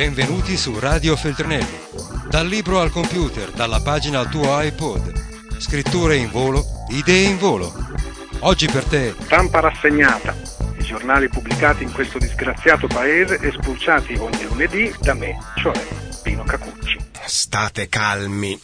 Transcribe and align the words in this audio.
Benvenuti 0.00 0.56
su 0.56 0.78
Radio 0.78 1.14
Feltrinelli. 1.14 1.78
Dal 2.30 2.46
libro 2.46 2.80
al 2.80 2.90
computer, 2.90 3.50
dalla 3.50 3.82
pagina 3.82 4.20
al 4.20 4.30
tuo 4.30 4.58
iPod. 4.58 5.58
Scritture 5.58 6.16
in 6.16 6.30
volo, 6.30 6.64
idee 6.88 7.28
in 7.28 7.36
volo. 7.36 7.70
Oggi 8.38 8.64
per 8.64 8.84
te. 8.84 9.14
Stampa 9.20 9.60
rassegnata. 9.60 10.34
I 10.78 10.82
giornali 10.84 11.28
pubblicati 11.28 11.82
in 11.82 11.92
questo 11.92 12.16
disgraziato 12.16 12.86
paese 12.86 13.40
e 13.40 13.52
spulciati 13.52 14.14
ogni 14.14 14.42
lunedì 14.44 14.90
da 15.00 15.12
me, 15.12 15.36
cioè 15.56 15.78
Pino 16.22 16.44
Cacucci. 16.44 16.96
State 17.26 17.90
calmi, 17.90 18.58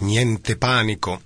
niente 0.00 0.58
panico. 0.58 1.22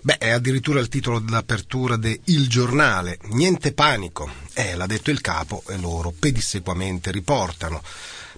Beh, 0.00 0.16
è 0.16 0.30
addirittura 0.30 0.80
il 0.80 0.88
titolo 0.88 1.18
d'apertura 1.18 1.96
de 1.96 2.22
Il 2.24 2.48
giornale. 2.48 3.18
Niente 3.32 3.74
panico. 3.74 4.30
Eh, 4.54 4.74
l'ha 4.76 4.86
detto 4.86 5.10
il 5.10 5.20
capo 5.20 5.62
e 5.68 5.76
loro 5.76 6.10
pedissequamente 6.18 7.10
riportano. 7.10 7.82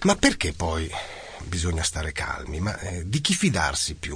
Ma 0.05 0.15
perché 0.15 0.53
poi 0.53 0.87
bisogna 1.45 1.81
stare 1.81 2.11
calmi? 2.11 2.59
Ma 2.59 2.77
eh, 2.79 3.09
di 3.09 3.21
chi 3.21 3.33
fidarsi 3.33 3.95
più? 3.95 4.15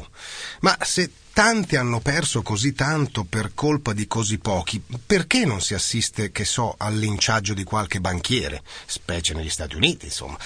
Ma 0.59 0.77
se 0.81 1.11
tanti 1.33 1.77
hanno 1.77 1.99
perso 1.99 2.43
così 2.43 2.73
tanto 2.73 3.23
per 3.23 3.53
colpa 3.55 3.93
di 3.93 4.05
così 4.05 4.37
pochi, 4.37 4.79
perché 5.03 5.45
non 5.45 5.61
si 5.61 5.73
assiste, 5.73 6.31
che 6.31 6.45
so, 6.45 6.75
al 6.77 6.95
linciaggio 6.95 7.55
di 7.55 7.63
qualche 7.63 7.99
banchiere, 7.99 8.61
specie 8.85 9.33
negli 9.33 9.49
Stati 9.49 9.75
Uniti, 9.75 10.05
insomma? 10.05 10.37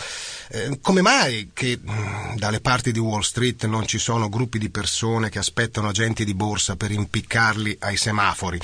Eh, 0.48 0.80
come 0.82 1.02
mai 1.02 1.50
che 1.54 1.78
mm, 1.78 2.36
dalle 2.38 2.62
parti 2.62 2.94
di 2.94 3.00
Wall 3.00 3.20
Street 3.20 3.66
non 3.66 3.86
ci 3.86 3.98
sono 3.98 4.30
gruppi 4.30 4.60
di 4.60 4.70
persone 4.70 5.28
che 5.28 5.40
aspettano 5.40 5.90
agenti 5.90 6.24
di 6.24 6.34
borsa 6.34 6.78
per 6.78 6.92
impiccarli 6.92 7.80
ai 7.82 7.98
semafori? 7.98 8.62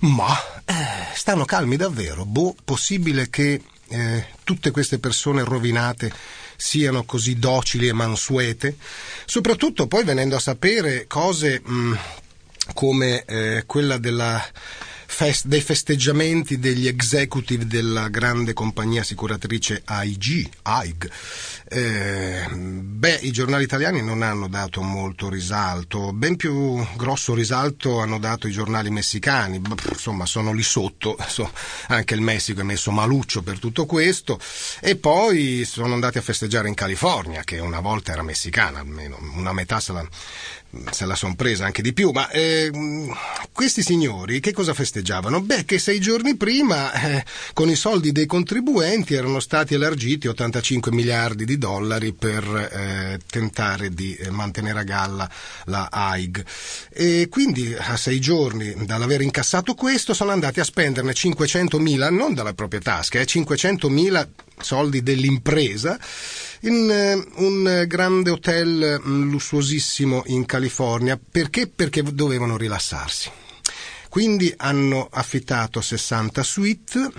Ma 0.00 0.36
eh, 0.64 1.14
stanno 1.14 1.44
calmi 1.44 1.76
davvero? 1.76 2.24
Boh, 2.24 2.56
possibile 2.64 3.30
che 3.30 3.62
eh, 3.88 4.26
tutte 4.44 4.70
queste 4.70 4.98
persone 4.98 5.44
rovinate 5.44 6.12
siano 6.56 7.04
così 7.04 7.38
docili 7.38 7.88
e 7.88 7.92
mansuete, 7.92 8.76
soprattutto 9.24 9.86
poi 9.86 10.04
venendo 10.04 10.36
a 10.36 10.40
sapere 10.40 11.06
cose 11.06 11.60
mh, 11.64 11.72
mm, 11.72 11.94
come 12.74 13.24
eh, 13.24 13.62
quella 13.66 13.98
della 13.98 14.44
fest- 15.18 15.46
dei 15.46 15.60
festeggiamenti 15.60 16.60
degli 16.60 16.86
executive 16.86 17.66
della 17.66 18.08
grande 18.08 18.52
compagnia 18.52 19.00
assicuratrice 19.00 19.82
AIG, 19.84 20.48
AIG. 20.62 21.10
Eh, 21.70 22.46
beh, 22.52 23.18
i 23.22 23.32
giornali 23.32 23.64
italiani 23.64 24.00
non 24.00 24.22
hanno 24.22 24.46
dato 24.46 24.80
molto 24.80 25.28
risalto, 25.28 26.12
ben 26.12 26.36
più 26.36 26.86
grosso 26.96 27.34
risalto 27.34 27.98
hanno 27.98 28.20
dato 28.20 28.46
i 28.46 28.52
giornali 28.52 28.90
messicani, 28.90 29.60
insomma 29.90 30.24
sono 30.24 30.52
lì 30.52 30.62
sotto, 30.62 31.16
so, 31.26 31.50
anche 31.88 32.14
il 32.14 32.20
Messico 32.20 32.60
è 32.60 32.64
messo 32.64 32.92
maluccio 32.92 33.42
per 33.42 33.58
tutto 33.58 33.86
questo. 33.86 34.38
E 34.80 34.94
poi 34.94 35.64
sono 35.64 35.94
andati 35.94 36.18
a 36.18 36.22
festeggiare 36.22 36.68
in 36.68 36.74
California, 36.74 37.42
che 37.42 37.58
una 37.58 37.80
volta 37.80 38.12
era 38.12 38.22
messicana, 38.22 38.78
almeno 38.78 39.18
una 39.34 39.52
metà 39.52 39.80
se 39.80 39.92
la, 39.92 40.08
se 40.90 41.06
la 41.06 41.14
son 41.14 41.34
presa 41.34 41.64
anche 41.64 41.80
di 41.80 41.92
più, 41.92 42.10
ma 42.10 42.28
eh, 42.30 42.70
questi 43.52 43.82
signori 43.82 44.40
che 44.40 44.52
cosa 44.52 44.74
festeggiavano? 44.74 45.40
Beh, 45.40 45.64
che 45.64 45.78
sei 45.78 45.98
giorni 45.98 46.36
prima 46.36 46.92
eh, 46.92 47.24
con 47.54 47.70
i 47.70 47.74
soldi 47.74 48.12
dei 48.12 48.26
contribuenti 48.26 49.14
erano 49.14 49.40
stati 49.40 49.74
elargiti 49.74 50.28
85 50.28 50.92
miliardi 50.92 51.44
di 51.46 51.56
dollari 51.56 52.12
per 52.12 52.44
eh, 52.44 53.18
tentare 53.30 53.94
di 53.94 54.14
eh, 54.14 54.30
mantenere 54.30 54.80
a 54.80 54.84
galla 54.84 55.30
la 55.64 55.88
AIG. 55.90 56.44
E 56.90 57.28
quindi 57.30 57.74
a 57.74 57.96
sei 57.96 58.20
giorni 58.20 58.84
dall'aver 58.84 59.22
incassato 59.22 59.74
questo 59.74 60.12
sono 60.12 60.32
andati 60.32 60.60
a 60.60 60.64
spenderne 60.64 61.14
500 61.14 61.78
mila, 61.78 62.10
non 62.10 62.34
dalla 62.34 62.52
propria 62.52 62.80
tasca, 62.80 63.18
eh, 63.18 63.26
500 63.26 63.88
mila 63.88 64.28
soldi 64.60 65.02
dell'impresa 65.02 65.98
in 66.62 66.90
eh, 66.90 67.42
un 67.42 67.84
grande 67.86 68.30
hotel 68.30 69.00
mm, 69.04 69.30
lussuosissimo 69.30 70.22
in 70.26 70.46
California. 70.46 71.18
Perché? 71.18 71.68
Perché 71.68 72.02
dovevano 72.02 72.56
rilassarsi. 72.56 73.30
Quindi 74.08 74.52
hanno 74.56 75.08
affittato 75.10 75.80
60 75.80 76.42
suite 76.42 77.12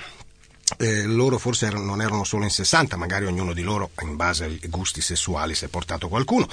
eh, 0.77 1.03
loro 1.03 1.37
forse 1.37 1.65
erano, 1.65 1.83
non 1.83 2.01
erano 2.01 2.23
solo 2.23 2.43
in 2.43 2.49
60, 2.49 2.95
magari 2.95 3.25
ognuno 3.25 3.53
di 3.53 3.63
loro, 3.63 3.91
in 4.01 4.15
base 4.15 4.43
ai 4.43 4.59
gusti 4.67 5.01
sessuali, 5.01 5.55
si 5.55 5.65
è 5.65 5.67
portato 5.67 6.07
qualcuno, 6.07 6.47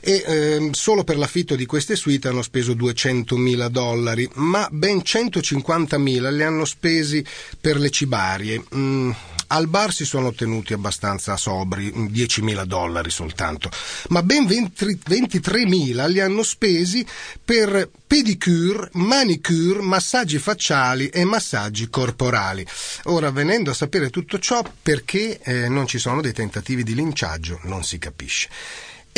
e 0.00 0.24
eh, 0.26 0.68
solo 0.72 1.04
per 1.04 1.18
l'affitto 1.18 1.54
di 1.54 1.66
queste 1.66 1.96
suite 1.96 2.28
hanno 2.28 2.42
speso 2.42 2.72
200.000 2.72 3.68
dollari, 3.68 4.28
ma 4.34 4.66
ben 4.70 4.98
150.000 4.98 6.34
li 6.34 6.42
hanno 6.42 6.64
spesi 6.64 7.24
per 7.60 7.78
le 7.78 7.90
cibarie. 7.90 8.64
Mm, 8.74 9.10
al 9.48 9.68
bar 9.68 9.92
si 9.92 10.04
sono 10.04 10.28
ottenuti 10.28 10.72
abbastanza 10.72 11.36
sobri, 11.36 11.90
10.000 11.90 12.64
dollari 12.64 13.10
soltanto, 13.10 13.70
ma 14.08 14.22
ben 14.22 14.46
20, 14.46 15.00
23.000 15.08 16.08
li 16.08 16.20
hanno 16.20 16.42
spesi 16.42 17.06
per 17.44 17.90
pedicure, 18.06 18.88
manicure, 18.94 19.80
massaggi 19.80 20.38
facciali 20.38 21.08
e 21.08 21.24
massaggi 21.24 21.88
corporali. 21.88 22.66
Ora, 23.04 23.30
venendo 23.30 23.70
a 23.70 23.74
sapere 23.74 24.10
tutto 24.10 24.38
ciò, 24.38 24.64
perché 24.82 25.38
eh, 25.40 25.68
non 25.68 25.86
ci 25.86 25.98
sono 25.98 26.20
dei 26.20 26.32
tentativi 26.32 26.82
di 26.82 26.94
linciaggio, 26.94 27.60
non 27.64 27.84
si 27.84 27.98
capisce. 27.98 28.48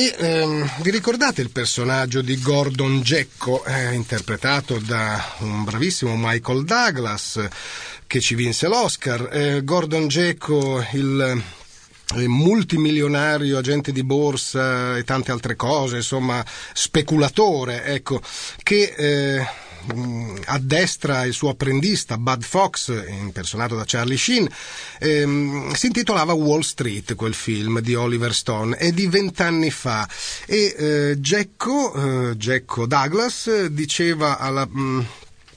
E 0.01 0.15
ehm, 0.17 0.71
vi 0.81 0.91
ricordate 0.91 1.43
il 1.43 1.51
personaggio 1.51 2.23
di 2.23 2.41
Gordon 2.41 3.03
Gecko, 3.03 3.63
eh, 3.67 3.93
interpretato 3.93 4.79
da 4.79 5.23
un 5.41 5.63
bravissimo 5.63 6.15
Michael 6.17 6.65
Douglas, 6.65 7.47
che 8.07 8.19
ci 8.19 8.35
vinse 8.35 8.67
l'Oscar? 8.67 9.29
Eh, 9.31 9.63
Gordon 9.63 10.09
Gecko, 10.09 10.83
il 10.93 11.43
eh, 12.17 12.29
multimilionario, 12.29 13.59
agente 13.59 13.93
di 13.93 14.03
borsa 14.03 14.97
e 14.97 15.05
tante 15.05 15.33
altre 15.33 15.55
cose, 15.55 15.97
insomma, 15.97 16.43
speculatore, 16.73 17.85
ecco, 17.85 18.23
che 18.63 18.95
eh, 18.97 19.47
addestra 20.45 21.25
il 21.25 21.33
suo 21.33 21.51
apprendista 21.51 22.17
Bud 22.19 22.43
Fox, 22.43 22.93
impersonato 23.09 23.77
da 23.77 23.85
Charlie 23.87 24.17
Sheen, 24.17 24.49
ehm, 24.99 25.73
si 25.73 25.87
intitolava 25.87 26.33
Wall 26.33 26.61
Street, 26.61 27.15
quel 27.15 27.35
film 27.35 27.81
di 27.81 27.95
Oliver 27.95 28.35
Stone, 28.35 28.77
è 28.77 28.93
di 28.93 29.07
vent'anni 29.07 29.71
fa. 29.71 30.09
E 30.47 30.75
eh, 30.77 31.17
Jacko, 31.19 32.31
eh, 32.31 32.37
Jacko 32.37 32.87
Douglas 32.87 33.67
diceva 33.67 34.39
alla... 34.39 34.67
Mh, 34.67 34.81
mm, 34.81 35.01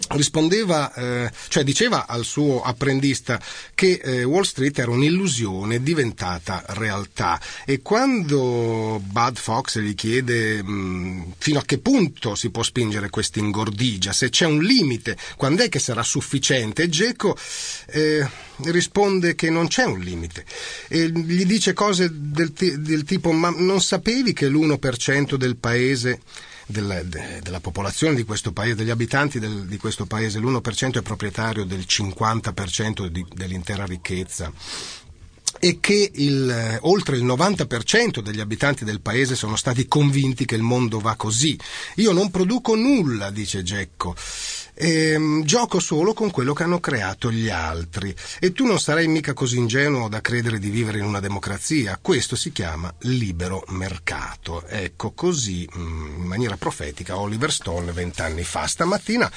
rispondeva, 0.09 0.93
eh, 0.93 1.31
cioè 1.47 1.63
diceva 1.63 2.07
al 2.07 2.23
suo 2.23 2.61
apprendista 2.61 3.41
che 3.73 3.99
eh, 4.03 4.23
Wall 4.23 4.43
Street 4.43 4.77
era 4.77 4.91
un'illusione 4.91 5.81
diventata 5.81 6.63
realtà. 6.69 7.39
E 7.65 7.81
quando 7.81 9.01
Bud 9.03 9.37
Fox 9.37 9.79
gli 9.79 9.95
chiede 9.95 10.61
mh, 10.61 10.71
mm, 10.71 11.21
fino 11.37 11.59
a 11.59 11.63
che 11.63 11.77
punto 11.77 12.35
si 12.35 12.49
può 12.49 12.63
spingere 12.63 13.09
questa 13.09 13.39
ingordigia, 13.39 14.13
se 14.13 14.29
c'è 14.29 14.45
un 14.45 14.61
limite, 14.61 15.17
quando 15.37 15.63
è 15.63 15.69
che 15.69 15.79
sarà 15.79 16.03
sufficiente, 16.03 16.89
Geco 16.89 17.35
eh, 17.87 18.27
risponde 18.65 19.35
che 19.35 19.49
non 19.49 19.67
c'è 19.67 19.83
un 19.83 19.99
limite. 19.99 20.45
E 20.87 21.09
gli 21.09 21.45
dice 21.45 21.73
cose 21.73 22.09
del, 22.11 22.51
del 22.51 23.03
tipo 23.03 23.31
ma 23.31 23.49
non 23.49 23.81
sapevi 23.81 24.33
che 24.33 24.47
l'1% 24.47 25.35
del 25.35 25.55
paese 25.57 26.21
del, 26.73 27.05
de, 27.05 27.39
della 27.41 27.61
popolazione 27.61 28.15
di 28.15 28.25
questo 28.25 28.51
paese, 28.51 28.75
degli 28.75 28.89
abitanti 28.89 29.39
del, 29.39 29.65
di 29.65 29.77
questo 29.77 30.05
paese, 30.05 30.39
l'1% 30.39 30.97
è 30.97 31.01
proprietario 31.01 31.63
del 31.63 31.85
50% 31.87 33.05
di, 33.05 33.25
dell'intera 33.33 33.85
ricchezza 33.85 34.51
e 35.63 35.79
che 35.79 36.11
il, 36.15 36.77
oltre 36.81 37.15
il 37.15 37.23
90% 37.23 38.19
degli 38.19 38.41
abitanti 38.41 38.83
del 38.83 38.99
paese 38.99 39.33
sono 39.33 39.55
stati 39.55 39.87
convinti 39.87 40.43
che 40.43 40.55
il 40.55 40.61
mondo 40.61 40.99
va 40.99 41.15
così. 41.15 41.57
Io 41.95 42.11
non 42.11 42.29
produco 42.31 42.75
nulla, 42.75 43.31
dice 43.31 43.63
Gecko. 43.63 44.13
Ehm, 44.73 45.45
gioco 45.45 45.79
solo 45.79 46.13
con 46.13 46.31
quello 46.31 46.51
che 46.51 46.63
hanno 46.63 46.81
creato 46.81 47.31
gli 47.31 47.47
altri 47.47 48.13
e 48.39 48.51
tu 48.51 48.65
non 48.65 48.77
sarai 48.77 49.07
mica 49.07 49.31
così 49.31 49.57
ingenuo 49.57 50.09
da 50.09 50.19
credere 50.19 50.59
di 50.59 50.69
vivere 50.69 50.97
in 50.97 51.05
una 51.05 51.21
democrazia. 51.21 51.97
Questo 52.01 52.35
si 52.35 52.51
chiama 52.51 52.93
libero 53.03 53.63
mercato. 53.69 54.65
Ecco 54.67 55.11
così, 55.11 55.65
mm, 55.77 56.23
in 56.23 56.25
maniera 56.25 56.57
profetica, 56.57 57.17
Oliver 57.17 57.53
Stone 57.53 57.93
vent'anni 57.93 58.43
fa. 58.43 58.67
Stamattina 58.67 59.31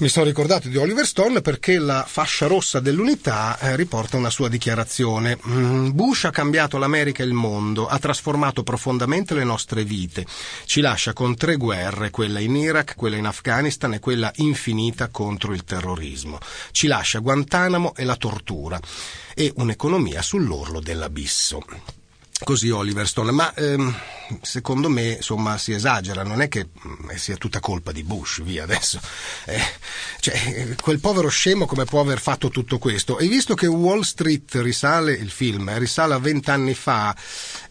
mi 0.00 0.08
sono 0.08 0.26
ricordato 0.26 0.68
di 0.68 0.76
Oliver 0.76 1.04
Stone 1.04 1.40
perché 1.40 1.76
la 1.78 2.04
fascia 2.06 2.46
rossa 2.46 2.78
dell'unità 2.78 3.58
eh, 3.58 3.74
riporta 3.74 4.16
una 4.16 4.30
sua 4.30 4.48
dichiarazione. 4.48 5.36
Mm, 5.48 5.90
Bush 5.90 6.24
ha 6.24 6.30
cambiato 6.30 6.78
l'America 6.78 7.24
e 7.24 7.26
il 7.26 7.32
mondo, 7.32 7.88
ha 7.88 7.98
trasformato 7.98 8.62
profondamente 8.62 9.34
le 9.34 9.42
nostre 9.42 9.82
vite. 9.82 10.24
Ci 10.66 10.80
lascia 10.80 11.12
con 11.12 11.34
tre 11.34 11.56
guerre, 11.56 12.10
quella 12.10 12.38
in 12.38 12.54
Iraq, 12.54 12.94
quella 12.94 13.16
in 13.16 13.26
Afghanistan 13.26 13.92
e 13.94 13.98
quella 13.98 14.30
infinita 14.36 15.08
contro 15.08 15.52
il 15.52 15.64
terrorismo. 15.64 16.38
Ci 16.70 16.86
lascia 16.86 17.18
Guantanamo 17.18 17.96
e 17.96 18.04
la 18.04 18.16
tortura 18.16 18.78
e 19.34 19.52
un'economia 19.56 20.22
sull'orlo 20.22 20.78
dell'abisso. 20.78 21.60
Così 22.44 22.70
Oliver 22.70 23.06
Stone, 23.06 23.32
ma 23.32 23.52
ehm, 23.54 23.94
secondo 24.42 24.88
me 24.88 25.14
insomma 25.16 25.58
si 25.58 25.72
esagera, 25.72 26.22
non 26.22 26.40
è 26.40 26.48
che 26.48 26.68
mh, 26.72 27.14
sia 27.16 27.36
tutta 27.36 27.58
colpa 27.58 27.90
di 27.90 28.04
Bush, 28.04 28.42
via 28.42 28.62
adesso. 28.62 29.00
Eh, 29.44 29.60
cioè, 30.20 30.76
quel 30.80 31.00
povero 31.00 31.28
scemo 31.28 31.66
come 31.66 31.84
può 31.84 32.00
aver 32.00 32.20
fatto 32.20 32.48
tutto 32.48 32.78
questo? 32.78 33.18
E 33.18 33.26
visto 33.26 33.54
che 33.54 33.66
Wall 33.66 34.02
Street 34.02 34.54
risale, 34.56 35.12
il 35.12 35.30
film, 35.30 35.68
eh, 35.68 35.78
risale 35.78 36.14
a 36.14 36.18
vent'anni 36.18 36.74
fa, 36.74 37.14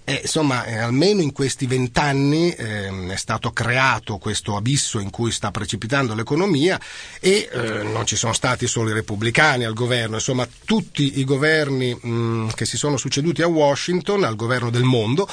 eh, 0.10 0.22
insomma, 0.22 0.64
eh, 0.64 0.78
almeno 0.78 1.22
in 1.22 1.34
questi 1.34 1.66
vent'anni 1.68 2.54
eh, 2.54 3.08
è 3.08 3.16
stato 3.18 3.52
creato 3.52 4.18
questo 4.20 4.56
abisso 4.56 5.00
in 5.00 5.10
cui 5.10 5.32
sta 5.34 5.52
precipitando 5.52 6.16
l'economia 6.16 6.80
e 7.20 7.50
eh, 7.52 7.84
non 7.84 8.06
ci 8.06 8.16
sono 8.16 8.32
stati 8.32 8.68
solo 8.68 8.90
i 8.90 8.94
repubblicani 8.94 9.66
al 9.66 9.74
governo, 9.74 10.16
insomma 10.16 10.48
tutti 10.64 11.20
i 11.20 11.26
governi 11.26 11.94
mh, 11.94 12.52
che 12.56 12.64
si 12.64 12.78
sono 12.78 12.96
succeduti 12.96 13.42
a 13.42 13.48
Washington, 13.48 14.24
al 14.24 14.38
governo 14.38 14.70
del 14.70 14.84
mondo, 14.84 15.28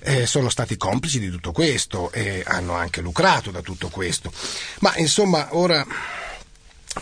eh, 0.00 0.26
sono 0.26 0.48
stati 0.48 0.76
complici 0.76 1.20
di 1.20 1.30
tutto 1.30 1.52
questo 1.52 2.10
e 2.10 2.42
hanno 2.44 2.74
anche 2.74 3.00
lucrato 3.00 3.52
da 3.52 3.62
tutto 3.62 3.86
questo. 3.86 4.32
Ma 4.80 4.96
insomma, 4.96 5.46
ora 5.52 5.86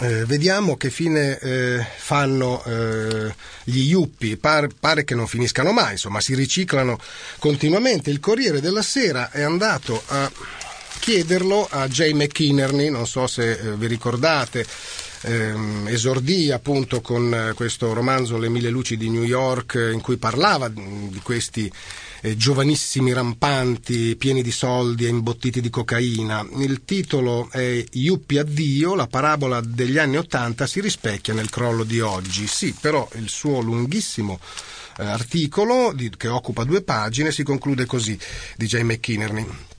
eh, 0.01 0.25
vediamo 0.25 0.77
che 0.77 0.91
fine 0.91 1.39
eh, 1.39 1.87
fanno 1.97 2.63
eh, 2.65 3.35
gli 3.65 3.89
Yuppi, 3.89 4.37
Par- 4.37 4.69
pare 4.79 5.05
che 5.05 5.15
non 5.15 5.27
finiscano 5.27 5.73
mai, 5.73 5.93
insomma 5.93 6.21
si 6.21 6.35
riciclano 6.35 6.99
continuamente. 7.39 8.11
Il 8.11 8.21
Corriere 8.21 8.61
della 8.61 8.83
Sera 8.83 9.31
è 9.31 9.43
andato 9.43 10.03
a 10.09 10.31
chiederlo 10.99 11.67
a 11.71 11.89
Jay 11.89 12.13
McInerney, 12.13 12.91
non 12.91 13.07
so 13.07 13.27
se 13.27 13.53
eh, 13.53 13.77
vi 13.77 13.87
ricordate, 13.87 14.67
ehm, 15.23 15.87
esordì 15.89 16.51
appunto 16.51 17.01
con 17.01 17.33
eh, 17.33 17.53
questo 17.55 17.93
romanzo 17.93 18.39
Le 18.39 18.49
mille 18.49 18.71
luci 18.71 18.97
di 18.97 19.09
New 19.09 19.23
York 19.23 19.91
in 19.93 20.01
cui 20.01 20.17
parlava 20.17 20.69
di 20.69 21.21
questi 21.23 21.71
eh, 22.21 22.37
giovanissimi 22.37 23.13
rampanti, 23.13 24.17
pieni 24.17 24.43
di 24.43 24.51
soldi 24.51 25.05
e 25.05 25.09
imbottiti 25.09 25.61
di 25.61 25.71
cocaina. 25.71 26.47
Il 26.57 26.85
titolo 26.85 27.49
è 27.51 27.85
Yuppi 27.93 28.39
addio, 28.39 28.95
la 28.95 29.07
parabola 29.07 29.61
degli 29.61 29.99
anni 29.99 30.17
Ottanta 30.17 30.67
si 30.67 30.81
rispecchia 30.81 31.35
nel 31.35 31.51
crollo 31.51 31.85
di 31.85 32.01
oggi. 32.01 32.47
Sì, 32.47 32.75
però 32.79 33.09
il 33.15 33.29
suo 33.29 33.61
lunghissimo 33.61 34.39
eh, 34.99 35.05
articolo, 35.05 35.93
di, 35.93 36.11
che 36.17 36.29
occupa 36.29 36.65
due 36.65 36.83
pagine, 36.83 37.33
si 37.33 37.43
conclude 37.43 37.87
così, 37.87 38.19
di 38.57 38.67
Jay 38.67 38.83
McInerney. 38.83 39.75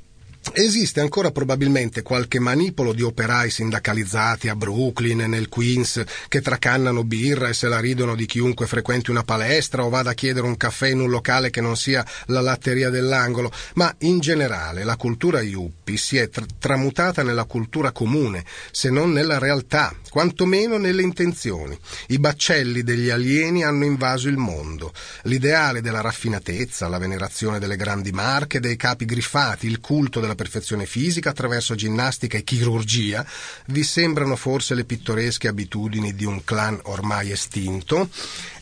Esiste 0.54 1.02
ancora 1.02 1.32
probabilmente 1.32 2.02
qualche 2.02 2.40
manipolo 2.40 2.94
di 2.94 3.04
operai 3.04 3.50
sindacalizzati 3.50 4.50
a 4.50 4.56
Brooklyn 4.56 5.22
e 5.22 5.28
nel 5.28 5.50
Queens 5.50 6.04
che 6.28 6.42
tracannano 6.42 7.04
birra 7.04 7.50
e 7.50 7.54
se 7.54 7.68
la 7.68 7.80
ridono 7.80 8.16
di 8.16 8.26
chiunque 8.26 8.66
frequenti 8.66 9.12
una 9.12 9.24
palestra 9.24 9.84
o 9.84 9.90
vada 9.90 10.12
a 10.12 10.14
chiedere 10.14 10.48
un 10.48 10.58
caffè 10.58 10.88
in 10.88 11.02
un 11.02 11.10
locale 11.10 11.52
che 11.52 11.62
non 11.62 11.78
sia 11.78 12.06
la 12.28 12.42
latteria 12.42 12.90
dell'angolo, 12.90 13.52
ma 13.76 13.94
in 14.00 14.20
generale 14.20 14.84
la 14.84 14.96
cultura 14.96 15.42
yuppie 15.42 15.98
si 15.98 16.18
è 16.18 16.30
tr- 16.30 16.58
tramutata 16.58 17.22
nella 17.22 17.44
cultura 17.44 17.92
comune, 17.92 18.44
se 18.72 18.90
non 18.90 19.12
nella 19.12 19.38
realtà, 19.38 19.94
quantomeno 20.10 20.78
nelle 20.78 21.04
intenzioni. 21.04 21.78
I 22.08 22.20
baccelli 22.20 22.82
degli 22.82 23.10
alieni 23.10 23.64
hanno 23.64 23.86
invaso 23.86 24.28
il 24.28 24.38
mondo. 24.38 24.92
L'ideale 25.24 25.82
della 25.82 26.02
raffinatezza, 26.02 26.88
la 26.88 26.98
venerazione 26.98 27.60
delle 27.60 27.76
grandi 27.76 28.12
marche, 28.12 28.60
dei 28.60 28.76
capi 28.76 29.06
griffati, 29.06 29.68
il 29.68 29.80
culto 29.80 30.20
della 30.20 30.36
perfezione 30.38 30.86
fisica 30.86 31.32
attraverso 31.32 31.76
ginnastica 31.76 32.38
e 32.38 32.46
chirurgia, 32.46 33.26
vi 33.66 33.84
sembrano 33.84 34.38
forse 34.38 34.74
le 34.74 34.86
pittoresche 34.86 35.50
abitudini 35.50 36.16
di 36.16 36.24
un 36.24 36.42
clan 36.46 36.80
ormai 36.84 37.32
estinto? 37.32 38.10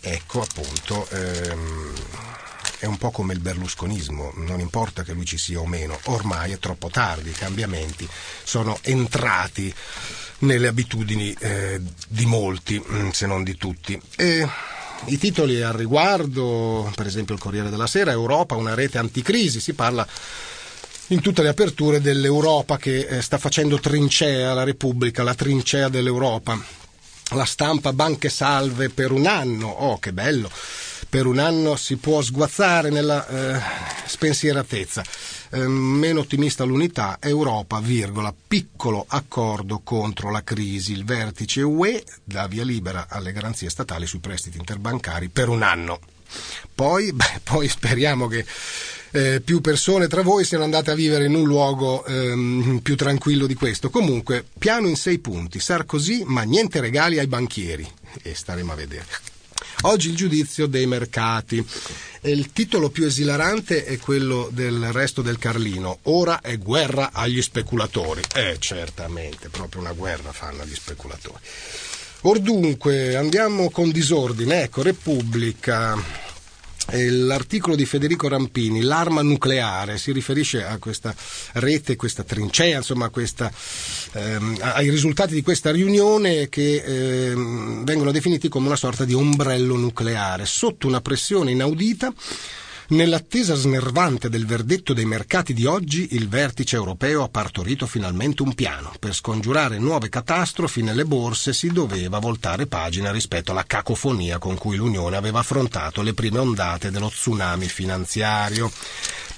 Ecco 0.01 0.42
appunto. 0.42 1.07
Ehm 1.12 1.94
è 2.77 2.86
un 2.86 2.98
po' 2.98 3.10
come 3.10 3.33
il 3.33 3.39
berlusconismo, 3.39 4.33
non 4.36 4.60
importa 4.60 5.04
che 5.04 5.13
lui 5.13 5.25
ci 5.25 5.38
sia 5.38 5.60
o 5.60 5.66
meno, 5.66 5.98
ormai 6.06 6.51
è 6.51 6.60
troppo 6.60 6.89
tardi, 6.89 7.30
i 7.30 7.33
cambiamenti 7.33 8.07
sono 8.44 8.78
entrati 8.81 9.74
nelle 10.39 10.68
abitudini 10.68 11.36
eh, 11.39 11.81
di 12.07 12.25
molti, 12.25 12.80
mm, 12.80 13.10
se 13.10 13.25
non 13.25 13.44
di 13.44 13.56
tutti. 13.56 14.00
E 14.16 14.48
i 15.06 15.18
titoli 15.18 15.62
al 15.62 15.74
riguardo, 15.74 16.92
per 16.95 17.06
esempio 17.06 17.33
il 17.33 17.39
Corriere 17.39 17.69
della 17.69 17.88
Sera, 17.88 18.12
Europa, 18.12 18.56
una 18.56 18.74
rete 18.74 18.98
anticrisi, 18.98 19.60
si 19.60 19.74
parla 19.74 20.07
in 21.07 21.22
tutte 21.22 21.44
le 21.44 21.50
aperture 21.50 22.02
dell'Europa 22.02 22.78
che 22.78 23.06
eh, 23.07 23.22
sta 23.22 23.38
facendo 23.38 23.80
trincea 23.80 24.54
la 24.54 24.63
Repubblica, 24.63 25.24
la 25.24 25.36
trincea 25.36 25.90
dell'Europa. 25.90 26.60
La 27.31 27.46
stampa 27.46 27.92
banche 27.92 28.30
salve 28.30 28.90
per 28.90 29.12
un 29.12 29.25
anno, 29.25 29.68
oh 29.68 29.98
che 29.98 30.13
bello, 30.13 30.50
per 31.10 31.25
un 31.25 31.40
anno 31.40 31.75
si 31.75 31.96
può 31.96 32.22
sguazzare 32.22 32.90
nella 32.90 33.28
eh, 33.28 33.62
spensieratezza. 34.06 35.04
Eh, 35.50 35.68
meno 35.68 36.19
ottimista 36.19 36.63
l'unità, 36.63 37.18
Europa, 37.19 37.80
virgola, 37.80 38.34
piccolo 38.48 39.06
accordo 39.07 39.81
contro 39.84 40.30
la 40.30 40.44
crisi. 40.44 40.92
Il 40.92 41.04
vertice 41.04 41.62
UE 41.62 42.04
dà 42.24 42.48
via 42.48 42.63
libera 42.63 43.07
alle 43.10 43.31
garanzie 43.31 43.69
statali 43.69 44.06
sui 44.06 44.19
prestiti 44.19 44.57
interbancari 44.57 45.30
per 45.30 45.50
un 45.50 45.63
anno. 45.63 46.00
Poi, 46.75 47.12
beh, 47.12 47.42
poi 47.44 47.68
speriamo 47.68 48.28
che 48.28 48.46
eh, 49.15 49.39
più 49.39 49.62
persone 49.62 50.07
tra 50.07 50.21
voi 50.21 50.44
siano 50.44 50.65
andate 50.65 50.91
a 50.91 50.95
vivere 50.95 51.25
in 51.25 51.35
un 51.35 51.45
luogo 51.45 52.06
ehm, 52.06 52.79
più 52.83 52.95
tranquillo 52.97 53.47
di 53.47 53.53
questo. 53.53 53.89
Comunque, 53.89 54.45
piano 54.57 54.89
in 54.89 54.97
sei 54.97 55.19
punti, 55.19 55.59
Sarkozy, 55.59 56.23
ma 56.25 56.44
niente 56.44 56.81
regali 56.81 57.17
ai 57.17 57.27
banchieri. 57.27 57.88
E 58.21 58.35
staremo 58.35 58.73
a 58.73 58.75
vedere. 58.75 59.06
Oggi 59.83 60.09
il 60.09 60.15
giudizio 60.15 60.67
dei 60.67 60.85
mercati. 60.85 61.65
Il 62.21 62.51
titolo 62.51 62.89
più 62.89 63.06
esilarante 63.06 63.85
è 63.85 63.97
quello 64.00 64.50
del 64.51 64.91
resto 64.91 65.21
del 65.21 65.38
Carlino. 65.38 66.00
Ora 66.03 66.41
è 66.41 66.57
guerra 66.57 67.11
agli 67.13 67.41
speculatori. 67.41 68.21
Eh, 68.33 68.57
certamente, 68.59 69.47
proprio 69.47 69.81
una 69.81 69.94
guerra 69.94 70.33
fanno 70.33 70.63
agli 70.63 70.75
speculatori. 70.75 71.41
Or 72.21 72.39
dunque, 72.39 73.15
andiamo 73.15 73.69
con 73.69 73.91
disordine. 73.91 74.63
Ecco, 74.63 74.81
Repubblica 74.81 76.25
l'articolo 76.91 77.75
di 77.75 77.85
Federico 77.85 78.27
Rampini, 78.27 78.81
l'arma 78.81 79.21
nucleare, 79.21 79.97
si 79.97 80.11
riferisce 80.11 80.63
a 80.63 80.77
questa 80.77 81.15
rete, 81.53 81.95
questa 81.95 82.23
trincea, 82.23 82.77
insomma 82.77 83.09
questa, 83.09 83.51
ehm, 84.13 84.57
ai 84.59 84.89
risultati 84.89 85.33
di 85.33 85.41
questa 85.41 85.71
riunione 85.71 86.49
che 86.49 86.83
ehm, 86.85 87.83
vengono 87.83 88.11
definiti 88.11 88.49
come 88.49 88.67
una 88.67 88.75
sorta 88.75 89.05
di 89.05 89.13
ombrello 89.13 89.75
nucleare, 89.75 90.45
sotto 90.45 90.87
una 90.87 91.01
pressione 91.01 91.51
inaudita 91.51 92.13
Nell'attesa 92.89 93.55
snervante 93.55 94.29
del 94.29 94.45
verdetto 94.45 94.93
dei 94.93 95.05
mercati 95.05 95.55
di 95.55 95.65
oggi, 95.65 96.09
il 96.11 96.29
vertice 96.29 96.75
europeo 96.75 97.23
ha 97.23 97.29
partorito 97.29 97.87
finalmente 97.87 98.43
un 98.43 98.53
piano. 98.53 98.93
Per 98.99 99.11
scongiurare 99.11 99.79
nuove 99.79 100.07
catastrofi 100.07 100.83
nelle 100.83 101.03
borse 101.03 101.51
si 101.51 101.69
doveva 101.69 102.19
voltare 102.19 102.67
pagina 102.67 103.11
rispetto 103.11 103.51
alla 103.51 103.63
cacofonia 103.65 104.37
con 104.37 104.55
cui 104.55 104.77
l'Unione 104.77 105.15
aveva 105.15 105.39
affrontato 105.39 106.04
le 106.04 106.13
prime 106.13 106.37
ondate 106.37 106.92
dello 106.92 107.09
tsunami 107.09 107.68
finanziario. 107.68 108.71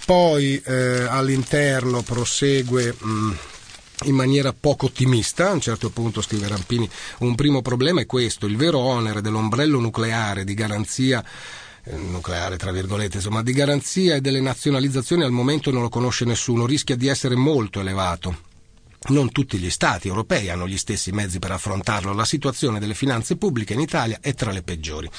Poi 0.05 0.61
eh, 0.65 1.05
all'interno 1.07 2.01
prosegue. 2.01 2.95
Mh, 2.99 3.09
mm, 3.09 3.31
in 4.03 4.13
maniera 4.13 4.53
poco 4.53 4.85
ottimista, 4.85 5.49
a 5.49 5.53
un 5.53 5.59
certo 5.59 5.89
punto 5.89 6.21
scrive 6.21 6.47
Rampini, 6.47 6.87
un 7.19 7.33
primo 7.33 7.63
problema 7.63 7.99
è 7.99 8.05
questo, 8.05 8.45
il 8.45 8.55
vero 8.55 8.77
onere 8.77 9.21
dell'ombrello 9.21 9.79
nucleare 9.79 10.43
di 10.43 10.53
garanzia 10.53 11.25
nucleare, 11.95 12.57
tra 12.57 12.71
virgolette, 12.71 13.17
insomma, 13.17 13.43
di 13.43 13.53
garanzia 13.53 14.15
e 14.15 14.21
delle 14.21 14.41
nazionalizzazioni 14.41 15.23
al 15.23 15.31
momento 15.31 15.71
non 15.71 15.81
lo 15.81 15.89
conosce 15.89 16.25
nessuno, 16.25 16.65
rischia 16.65 16.95
di 16.95 17.07
essere 17.07 17.35
molto 17.35 17.79
elevato. 17.79 18.46
Non 19.09 19.31
tutti 19.31 19.57
gli 19.57 19.69
Stati 19.69 20.09
europei 20.09 20.49
hanno 20.49 20.67
gli 20.67 20.75
stessi 20.75 21.11
mezzi 21.11 21.39
per 21.39 21.51
affrontarlo. 21.51 22.13
La 22.13 22.25
situazione 22.25 22.79
delle 22.79 22.95
finanze 22.95 23.37
pubbliche 23.37 23.73
in 23.73 23.79
Italia 23.79 24.17
è 24.19 24.33
tra 24.33 24.51
le 24.51 24.63
peggiori. 24.63 25.09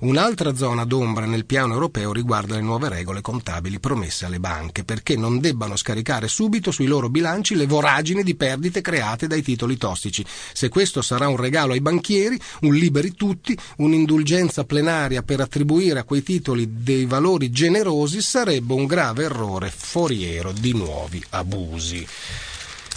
Un'altra 0.00 0.54
zona 0.54 0.84
d'ombra 0.84 1.24
nel 1.24 1.46
piano 1.46 1.72
europeo 1.72 2.12
riguarda 2.12 2.56
le 2.56 2.60
nuove 2.60 2.90
regole 2.90 3.22
contabili 3.22 3.80
promesse 3.80 4.26
alle 4.26 4.40
banche, 4.40 4.84
perché 4.84 5.16
non 5.16 5.40
debbano 5.40 5.76
scaricare 5.76 6.28
subito 6.28 6.70
sui 6.70 6.86
loro 6.86 7.08
bilanci 7.08 7.54
le 7.54 7.66
voragini 7.66 8.22
di 8.22 8.34
perdite 8.34 8.82
create 8.82 9.26
dai 9.28 9.40
titoli 9.40 9.78
tossici. 9.78 10.26
Se 10.52 10.68
questo 10.68 11.00
sarà 11.00 11.28
un 11.28 11.36
regalo 11.36 11.72
ai 11.72 11.80
banchieri, 11.80 12.38
un 12.62 12.74
liberi 12.74 13.12
tutti, 13.14 13.56
un'indulgenza 13.76 14.64
plenaria 14.64 15.22
per 15.22 15.40
attribuire 15.40 16.00
a 16.00 16.04
quei 16.04 16.22
titoli 16.22 16.82
dei 16.82 17.06
valori 17.06 17.50
generosi, 17.50 18.20
sarebbe 18.20 18.74
un 18.74 18.84
grave 18.84 19.24
errore 19.24 19.70
foriero 19.74 20.52
di 20.52 20.72
nuovi 20.74 21.24
abusi 21.30 22.06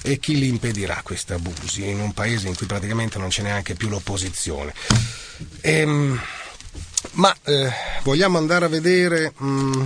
e 0.02 0.20
chi 0.20 0.38
li 0.38 0.48
impedirà 0.48 1.02
questi 1.04 1.34
abusi 1.34 1.88
in 1.88 2.00
un 2.00 2.14
paese 2.14 2.48
in 2.48 2.56
cui 2.56 2.66
praticamente 2.66 3.18
non 3.18 3.30
c'è 3.30 3.44
neanche 3.44 3.76
più 3.76 3.90
l'opposizione. 3.90 4.74
Ehm, 5.62 6.20
ma 7.14 7.36
eh, 7.44 7.72
vogliamo 8.04 8.38
andare 8.38 8.66
a 8.66 8.70
vedere, 8.70 9.34
mh, 9.36 9.46
mm, 9.46 9.84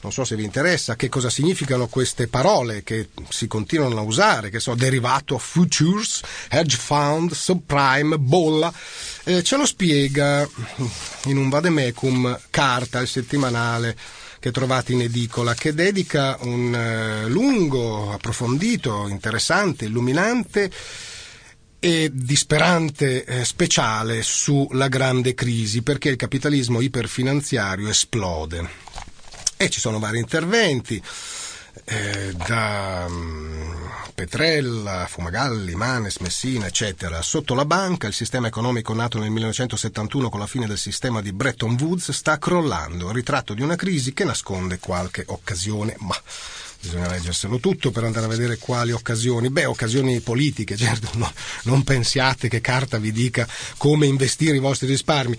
non 0.00 0.12
so 0.12 0.24
se 0.24 0.34
vi 0.34 0.44
interessa, 0.44 0.96
che 0.96 1.08
cosa 1.08 1.30
significano 1.30 1.86
queste 1.86 2.26
parole 2.26 2.82
che 2.82 3.10
si 3.28 3.46
continuano 3.46 3.98
a 3.98 4.02
usare, 4.02 4.50
che 4.50 4.60
sono 4.60 4.76
derivato 4.76 5.38
futures, 5.38 6.20
hedge 6.48 6.76
fund, 6.76 7.32
subprime, 7.32 8.18
bolla. 8.18 8.72
Eh, 9.24 9.42
ce 9.42 9.56
lo 9.56 9.66
spiega 9.66 10.48
in 11.26 11.36
un 11.36 11.48
vademecum 11.48 12.40
Carta, 12.50 13.00
il 13.00 13.08
settimanale 13.08 13.96
che 14.42 14.50
trovate 14.50 14.90
in 14.92 15.02
edicola, 15.02 15.54
che 15.54 15.72
dedica 15.72 16.36
un 16.40 16.74
eh, 16.74 17.28
lungo, 17.28 18.10
approfondito, 18.10 19.06
interessante, 19.06 19.84
illuminante 19.84 20.68
e 21.78 22.10
disperante 22.12 23.24
eh, 23.24 23.44
speciale 23.44 24.22
sulla 24.22 24.88
grande 24.88 25.34
crisi, 25.34 25.82
perché 25.82 26.08
il 26.08 26.16
capitalismo 26.16 26.80
iperfinanziario 26.80 27.88
esplode. 27.88 28.68
E 29.56 29.70
ci 29.70 29.78
sono 29.78 30.00
vari 30.00 30.18
interventi 30.18 31.00
eh, 31.84 32.34
da 32.44 33.06
um, 33.08 33.61
Petrella, 34.14 35.06
Fumagalli, 35.08 35.74
Manes, 35.74 36.18
Messina, 36.18 36.66
eccetera. 36.66 37.22
Sotto 37.22 37.54
la 37.54 37.64
banca 37.64 38.06
il 38.06 38.12
sistema 38.12 38.46
economico 38.46 38.94
nato 38.94 39.18
nel 39.18 39.30
1971 39.30 40.28
con 40.28 40.40
la 40.40 40.46
fine 40.46 40.66
del 40.66 40.78
sistema 40.78 41.20
di 41.20 41.32
Bretton 41.32 41.76
Woods 41.80 42.10
sta 42.12 42.38
crollando, 42.38 43.10
ritratto 43.10 43.54
di 43.54 43.62
una 43.62 43.76
crisi 43.76 44.12
che 44.12 44.24
nasconde 44.24 44.78
qualche 44.78 45.24
occasione, 45.26 45.96
ma 45.98 46.16
bisogna 46.82 47.08
leggerselo 47.08 47.60
tutto 47.60 47.92
per 47.92 48.02
andare 48.02 48.26
a 48.26 48.28
vedere 48.28 48.58
quali 48.58 48.90
occasioni. 48.90 49.50
Beh, 49.50 49.66
occasioni 49.66 50.20
politiche, 50.20 50.74
certo, 50.76 51.10
no, 51.14 51.32
non 51.64 51.84
pensiate 51.84 52.48
che 52.48 52.60
carta 52.60 52.98
vi 52.98 53.12
dica 53.12 53.46
come 53.76 54.06
investire 54.06 54.56
i 54.56 54.60
vostri 54.60 54.88
risparmi. 54.88 55.38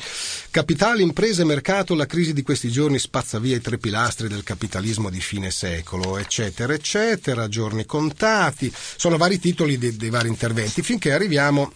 Capitale, 0.50 1.02
imprese, 1.02 1.44
mercato, 1.44 1.96
la 1.96 2.06
crisi 2.06 2.34
di 2.34 2.44
questi 2.44 2.72
giorni 2.72 2.98
spazza 2.98 3.40
via 3.40 3.58
i 3.58 3.62
tre 3.62 3.78
pilastri 3.78 4.30
del 4.30 4.44
capitalismo 4.44 5.10
di 5.10 5.20
fine 5.20 5.52
secolo, 5.52 6.18
eccetera, 6.18 6.74
eccetera, 6.74 7.50
giorni 7.50 7.86
contati. 7.86 8.74
Sono 8.96 9.18
vari 9.18 9.38
titoli 9.38 9.78
dei, 9.78 9.98
dei 9.98 10.10
vari 10.10 10.30
interventi, 10.30 10.82
finché 10.82 11.12
arriviamo 11.12 11.74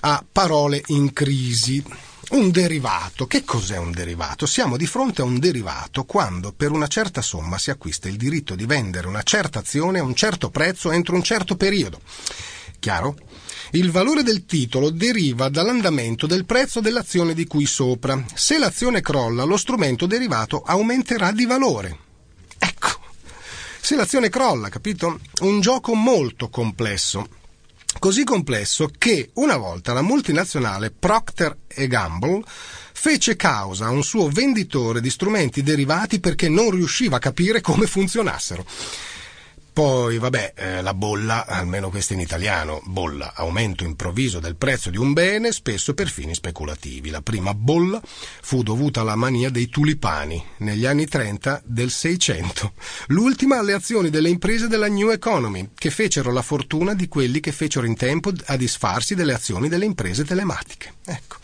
a 0.00 0.24
parole 0.30 0.82
in 0.86 1.12
crisi. 1.12 1.84
Un 2.30 2.50
derivato. 2.50 3.26
Che 3.26 3.42
cos'è 3.42 3.78
un 3.78 3.90
derivato? 3.90 4.44
Siamo 4.44 4.76
di 4.76 4.86
fronte 4.86 5.22
a 5.22 5.24
un 5.24 5.38
derivato 5.38 6.04
quando 6.04 6.52
per 6.52 6.72
una 6.72 6.86
certa 6.86 7.22
somma 7.22 7.56
si 7.56 7.70
acquista 7.70 8.06
il 8.06 8.16
diritto 8.16 8.54
di 8.54 8.66
vendere 8.66 9.06
una 9.06 9.22
certa 9.22 9.60
azione 9.60 9.98
a 9.98 10.02
un 10.02 10.14
certo 10.14 10.50
prezzo 10.50 10.90
entro 10.90 11.14
un 11.14 11.22
certo 11.22 11.56
periodo. 11.56 12.02
Chiaro? 12.78 13.16
Il 13.70 13.90
valore 13.90 14.22
del 14.22 14.44
titolo 14.44 14.90
deriva 14.90 15.48
dall'andamento 15.48 16.26
del 16.26 16.44
prezzo 16.44 16.80
dell'azione 16.80 17.32
di 17.32 17.46
cui 17.46 17.64
sopra. 17.64 18.22
Se 18.34 18.58
l'azione 18.58 19.00
crolla, 19.00 19.44
lo 19.44 19.56
strumento 19.56 20.04
derivato 20.04 20.60
aumenterà 20.60 21.32
di 21.32 21.46
valore. 21.46 21.98
Ecco. 22.58 22.90
Se 23.80 23.96
l'azione 23.96 24.28
crolla, 24.28 24.68
capito? 24.68 25.20
Un 25.40 25.62
gioco 25.62 25.94
molto 25.94 26.50
complesso 26.50 27.26
così 27.98 28.24
complesso 28.24 28.90
che 28.96 29.30
una 29.34 29.56
volta 29.56 29.92
la 29.92 30.02
multinazionale 30.02 30.90
Procter 30.90 31.56
Gamble 31.86 32.42
fece 32.92 33.36
causa 33.36 33.86
a 33.86 33.90
un 33.90 34.02
suo 34.02 34.28
venditore 34.28 35.00
di 35.00 35.10
strumenti 35.10 35.62
derivati 35.62 36.20
perché 36.20 36.48
non 36.48 36.70
riusciva 36.70 37.16
a 37.16 37.20
capire 37.20 37.60
come 37.60 37.86
funzionassero. 37.86 38.64
Poi, 39.78 40.18
vabbè, 40.18 40.54
eh, 40.56 40.82
la 40.82 40.92
bolla, 40.92 41.46
almeno 41.46 41.88
questa 41.88 42.12
in 42.12 42.18
italiano, 42.18 42.82
bolla, 42.86 43.32
aumento 43.36 43.84
improvviso 43.84 44.40
del 44.40 44.56
prezzo 44.56 44.90
di 44.90 44.96
un 44.96 45.12
bene, 45.12 45.52
spesso 45.52 45.94
per 45.94 46.08
fini 46.08 46.34
speculativi. 46.34 47.10
La 47.10 47.22
prima 47.22 47.54
bolla 47.54 48.02
fu 48.02 48.64
dovuta 48.64 49.02
alla 49.02 49.14
mania 49.14 49.50
dei 49.50 49.68
tulipani 49.68 50.44
negli 50.56 50.84
anni 50.84 51.06
30 51.06 51.62
del 51.64 51.92
600. 51.92 52.72
L'ultima 53.10 53.60
alle 53.60 53.72
azioni 53.72 54.10
delle 54.10 54.30
imprese 54.30 54.66
della 54.66 54.88
New 54.88 55.10
Economy, 55.10 55.68
che 55.76 55.90
fecero 55.90 56.32
la 56.32 56.42
fortuna 56.42 56.92
di 56.94 57.06
quelli 57.06 57.38
che 57.38 57.52
fecero 57.52 57.86
in 57.86 57.94
tempo 57.94 58.32
a 58.46 58.56
disfarsi 58.56 59.14
delle 59.14 59.32
azioni 59.32 59.68
delle 59.68 59.84
imprese 59.84 60.24
telematiche. 60.24 60.94
Ecco. 61.04 61.36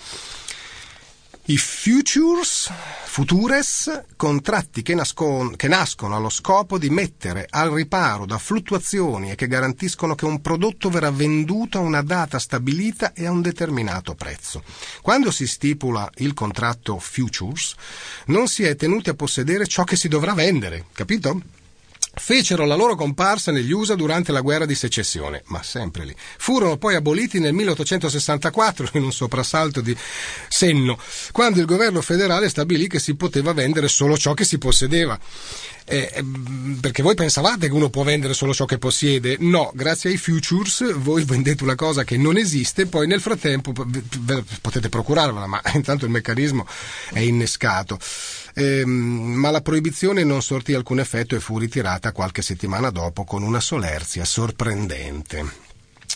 I 1.47 1.59
futures, 1.59 2.73
futures, 3.05 4.05
contratti 4.17 4.81
che, 4.81 4.95
nascon, 4.95 5.57
che, 5.57 5.69
nascono 5.69 6.17
allo 6.17 6.31
scopo 6.31 6.79
di 6.79 6.89
mettere 6.89 7.47
al 7.51 7.71
riparo 7.71 8.25
da 8.25 8.39
fluttuazioni 8.39 9.31
e 9.31 9.35
che 9.35 9.47
garantiscono 9.47 10.15
che 10.15 10.25
un 10.25 10.41
prodotto 10.41 10.89
verrà 10.89 11.11
venduto 11.11 11.77
a 11.77 11.83
una 11.83 12.01
data 12.01 12.39
stabilita 12.39 13.13
e 13.13 13.27
a 13.27 13.31
un 13.31 13.43
determinato 13.43 14.15
prezzo. 14.15 14.63
Quando 15.03 15.31
si 15.31 15.47
stipula 15.47 16.11
il 16.17 16.33
contratto 16.33 16.99
futures, 16.99 17.75
non 18.29 18.49
si 18.49 18.63
è 18.63 18.75
tenuti 18.75 19.11
a 19.11 19.15
possedere 19.15 19.67
ciò 19.67 19.85
che 19.85 19.97
si 19.97 20.09
dovrà 20.09 20.33
vendere, 20.33 20.87
capito? 20.95 21.43
Fecero 22.15 22.65
la 22.65 22.75
loro 22.75 22.95
comparsa 22.95 23.53
negli 23.53 23.73
USA 23.73 23.95
durante 23.95 24.33
la 24.33 24.41
guerra 24.41 24.67
di 24.67 24.75
secessione, 24.75 25.43
ma 25.47 25.63
sempre 25.63 26.05
lì. 26.05 26.15
Furono 26.39 26.77
poi 26.77 26.95
aboliti 26.95 27.41
nel 27.41 27.53
1864 27.53 28.91
in 28.95 29.05
un 29.05 29.13
soprassalto 29.13 29.81
di 29.81 29.97
senno, 30.49 30.99
quando 31.33 31.61
il 31.61 31.67
governo 31.67 32.01
federale 32.01 32.49
stabilì 32.49 32.89
che 32.89 32.99
si 32.99 33.15
poteva 33.15 33.53
vendere 33.53 33.89
solo 33.89 34.17
ciò 34.17 34.35
che 34.35 34.45
si 34.45 34.59
possedeva. 34.59 35.19
Eh, 35.87 36.11
ehm, 36.15 36.79
perché 36.81 37.03
voi 37.03 37.15
pensavate 37.15 37.67
che 37.67 37.75
uno 37.75 37.91
può 37.91 38.05
vendere 38.05 38.33
solo 38.33 38.55
ciò 38.55 38.65
che 38.65 38.79
possiede? 38.79 39.37
No, 39.41 39.71
grazie 39.75 40.11
ai 40.11 40.17
futures 40.17 40.95
voi 40.95 41.25
vendete 41.25 41.63
una 41.63 41.75
cosa 41.75 42.05
che 42.05 42.17
non 42.17 42.37
esiste, 42.37 42.87
poi 42.87 43.07
nel 43.07 43.21
frattempo 43.21 43.73
potete 43.73 44.89
procurarvela, 44.89 45.47
ma 45.47 45.61
intanto 45.75 46.05
il 46.05 46.11
meccanismo 46.11 46.67
è 47.13 47.21
innescato 47.21 47.99
ehm, 48.55 48.89
ma 48.89 49.51
la 49.51 49.61
proibizione 49.61 50.25
non 50.25 50.43
sortì 50.43 50.73
alcun 50.75 51.01
effetto 51.01 51.37
e 51.37 51.41
fu 51.41 51.59
ritirata 51.59 52.13
qualche 52.13 52.43
settimana 52.43 52.91
dopo 52.91 53.25
con 53.25 53.43
una 53.43 53.61
solerzia 53.61 54.25
sorprendente. 54.25 55.73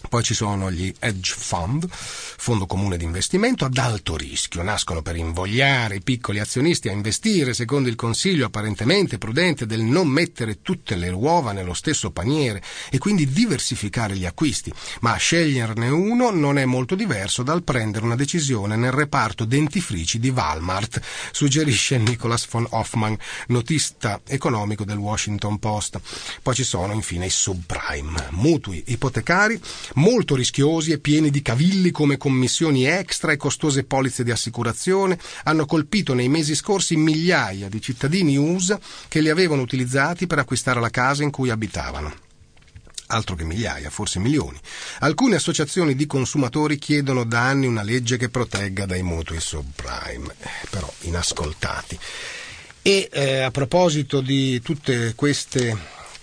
Poi 0.08 0.22
ci 0.22 0.32
sono 0.32 0.70
gli 0.70 0.94
hedge 1.00 1.34
fund, 1.36 1.86
fondo 1.90 2.66
comune 2.66 2.96
di 2.96 3.04
investimento 3.04 3.64
ad 3.64 3.76
alto 3.76 4.16
rischio. 4.16 4.62
Nascono 4.62 5.02
per 5.02 5.16
invogliare 5.16 5.96
i 5.96 6.02
piccoli 6.02 6.38
azionisti 6.38 6.88
a 6.88 6.92
investire 6.92 7.52
secondo 7.52 7.88
il 7.88 7.96
consiglio 7.96 8.46
apparentemente 8.46 9.18
prudente 9.18 9.66
del 9.66 9.80
non 9.80 10.08
mettere 10.08 10.62
tutte 10.62 10.94
le 10.94 11.10
uova 11.10 11.52
nello 11.52 11.74
stesso 11.74 12.10
paniere 12.10 12.62
e 12.90 12.98
quindi 12.98 13.30
diversificare 13.30 14.16
gli 14.16 14.24
acquisti. 14.24 14.72
Ma 15.00 15.16
sceglierne 15.16 15.88
uno 15.88 16.30
non 16.30 16.58
è 16.58 16.64
molto 16.64 16.94
diverso 16.94 17.42
dal 17.42 17.64
prendere 17.64 18.04
una 18.04 18.16
decisione 18.16 18.76
nel 18.76 18.92
reparto 18.92 19.44
dentifrici 19.44 20.18
di 20.18 20.30
Walmart, 20.30 21.00
suggerisce 21.32 21.98
Nicholas 21.98 22.46
von 22.48 22.66
Hoffman, 22.70 23.16
notista 23.48 24.20
economico 24.26 24.84
del 24.84 24.96
Washington 24.96 25.58
Post. 25.58 26.00
Poi 26.40 26.54
ci 26.54 26.64
sono 26.64 26.92
infine 26.92 27.26
i 27.26 27.30
subprime, 27.30 28.28
mutui 28.30 28.82
ipotecari 28.86 29.60
molto 29.94 30.34
rischiosi 30.34 30.92
e 30.92 30.98
pieni 30.98 31.30
di 31.30 31.42
cavilli 31.42 31.90
come 31.90 32.16
commissioni 32.16 32.84
extra 32.84 33.32
e 33.32 33.36
costose 33.36 33.84
polizze 33.84 34.24
di 34.24 34.30
assicurazione, 34.30 35.18
hanno 35.44 35.66
colpito 35.66 36.14
nei 36.14 36.28
mesi 36.28 36.54
scorsi 36.54 36.96
migliaia 36.96 37.68
di 37.68 37.80
cittadini 37.80 38.36
USA 38.36 38.78
che 39.08 39.20
li 39.20 39.28
avevano 39.28 39.62
utilizzati 39.62 40.26
per 40.26 40.38
acquistare 40.38 40.80
la 40.80 40.90
casa 40.90 41.22
in 41.22 41.30
cui 41.30 41.50
abitavano 41.50 42.26
altro 43.08 43.34
che 43.34 43.44
migliaia, 43.44 43.90
forse 43.90 44.18
milioni. 44.18 44.58
Alcune 45.00 45.36
associazioni 45.36 45.94
di 45.94 46.06
consumatori 46.06 46.78
chiedono 46.78 47.24
da 47.24 47.42
anni 47.42 47.66
una 47.66 47.82
legge 47.82 48.16
che 48.16 48.28
protegga 48.28 48.86
dai 48.86 49.02
mutui 49.02 49.40
subprime, 49.40 50.34
però 50.70 50.92
inascoltati. 51.00 51.98
E 52.82 53.08
eh, 53.12 53.40
a 53.40 53.50
proposito 53.50 54.20
di 54.20 54.60
tutte 54.60 55.14
queste 55.14 55.76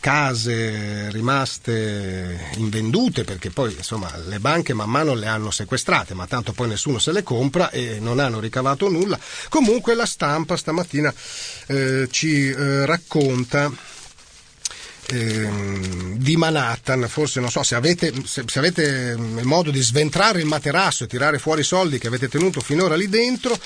case 0.06 1.10
rimaste 1.10 2.52
invendute 2.58 3.24
perché 3.24 3.50
poi 3.50 3.74
insomma 3.76 4.16
le 4.28 4.38
banche 4.38 4.76
man 4.76 4.88
mano 4.88 5.16
le 5.16 5.26
hanno 5.26 5.50
sequestrate 5.50 6.14
ma 6.14 6.28
tanto 6.28 6.54
poi 6.54 6.68
nessuno 6.68 7.00
se 7.00 7.12
le 7.12 7.24
compra 7.24 7.72
e 7.72 7.98
non 8.00 8.20
hanno 8.20 8.40
ricavato 8.40 8.88
nulla. 8.88 9.18
Comunque 9.50 9.96
la 9.96 10.06
stampa 10.06 10.58
stamattina 10.58 11.12
eh, 11.66 12.08
ci 12.12 12.50
eh, 12.50 12.86
racconta 12.86 13.72
ehm, 15.08 16.18
di 16.18 16.38
Manhattan, 16.38 17.08
forse 17.08 17.40
non 17.40 17.50
so 17.50 17.64
se 17.64 17.74
avete, 17.74 18.14
se, 18.26 18.44
se 18.46 18.60
avete 18.60 19.16
il 19.18 19.46
modo 19.46 19.72
di 19.72 19.82
sventrare 19.82 20.40
il 20.40 20.46
materasso 20.46 21.04
e 21.04 21.08
tirare 21.08 21.40
fuori 21.40 21.62
i 21.62 21.64
soldi 21.64 21.98
che 21.98 22.06
avete 22.06 22.28
tenuto 22.28 22.62
finora 22.62 22.96
lì 22.96 23.10
dentro, 23.10 23.58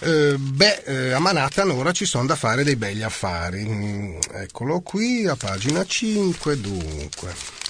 eh, 0.00 0.36
beh, 0.38 0.82
eh, 0.84 1.12
a 1.12 1.18
Manhattan 1.18 1.70
ora 1.70 1.92
ci 1.92 2.04
sono 2.04 2.26
da 2.26 2.36
fare 2.36 2.64
dei 2.64 2.76
begli 2.76 3.02
affari. 3.02 3.64
Mm, 3.64 4.18
eccolo 4.32 4.80
qui, 4.80 5.26
a 5.26 5.36
pagina 5.36 5.84
5, 5.84 6.60
dunque. 6.60 7.62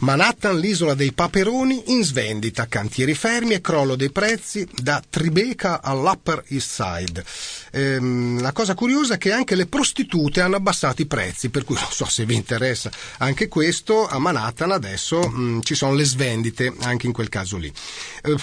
Manhattan, 0.00 0.58
l'isola 0.58 0.94
dei 0.94 1.12
paperoni, 1.12 1.84
in 1.92 2.04
svendita, 2.04 2.66
cantieri 2.66 3.14
fermi 3.14 3.54
e 3.54 3.62
crollo 3.62 3.96
dei 3.96 4.10
prezzi 4.10 4.68
da 4.74 5.02
Tribeca 5.08 5.80
all'Upper 5.82 6.44
East 6.48 6.82
Side. 6.82 7.24
Ehm, 7.72 8.40
la 8.40 8.52
cosa 8.52 8.74
curiosa 8.74 9.14
è 9.14 9.18
che 9.18 9.32
anche 9.32 9.54
le 9.54 9.66
prostitute 9.66 10.42
hanno 10.42 10.56
abbassato 10.56 11.00
i 11.00 11.06
prezzi, 11.06 11.48
per 11.48 11.64
cui 11.64 11.76
non 11.80 11.90
so 11.90 12.04
se 12.04 12.26
vi 12.26 12.34
interessa 12.34 12.90
anche 13.18 13.48
questo, 13.48 14.06
a 14.06 14.18
Manhattan 14.18 14.70
adesso 14.70 15.20
mh, 15.20 15.40
mm, 15.40 15.60
ci 15.62 15.74
sono 15.74 15.94
le 15.94 16.04
svendite 16.04 16.74
anche 16.82 17.06
in 17.06 17.12
quel 17.12 17.30
caso 17.30 17.56
lì. 17.56 17.72
Ehm, 18.22 18.36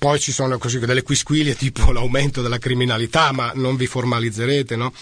poi 0.00 0.18
ci 0.18 0.32
sono 0.32 0.56
così 0.56 0.78
delle 0.78 1.02
quisquilie 1.02 1.54
tipo 1.54 1.92
l'aumento 1.92 2.40
della 2.40 2.56
criminalità, 2.56 3.32
ma 3.32 3.52
non 3.54 3.76
vi 3.76 3.86
formalizzerete, 3.86 4.74
no? 4.74 4.94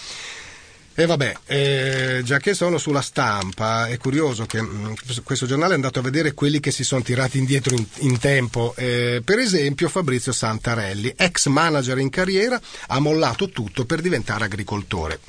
E 0.93 1.05
vabbè, 1.05 1.33
eh, 1.45 2.21
già 2.25 2.39
che 2.39 2.53
sono 2.53 2.77
sulla 2.77 2.99
stampa, 2.99 3.87
è 3.87 3.95
curioso 3.97 4.45
che 4.45 4.61
mh, 4.61 4.95
questo 5.23 5.45
giornale 5.45 5.71
è 5.71 5.75
andato 5.75 5.99
a 5.99 6.01
vedere 6.01 6.33
quelli 6.33 6.59
che 6.59 6.71
si 6.71 6.83
sono 6.83 7.01
tirati 7.01 7.37
indietro 7.37 7.73
in, 7.73 7.85
in 7.99 8.19
tempo. 8.19 8.73
Eh, 8.75 9.21
per 9.23 9.39
esempio 9.39 9.87
Fabrizio 9.87 10.33
Santarelli, 10.33 11.13
ex 11.15 11.47
manager 11.47 11.97
in 11.99 12.09
carriera, 12.09 12.59
ha 12.87 12.99
mollato 12.99 13.47
tutto 13.47 13.85
per 13.85 14.01
diventare 14.01 14.43
agricoltore. 14.43 15.21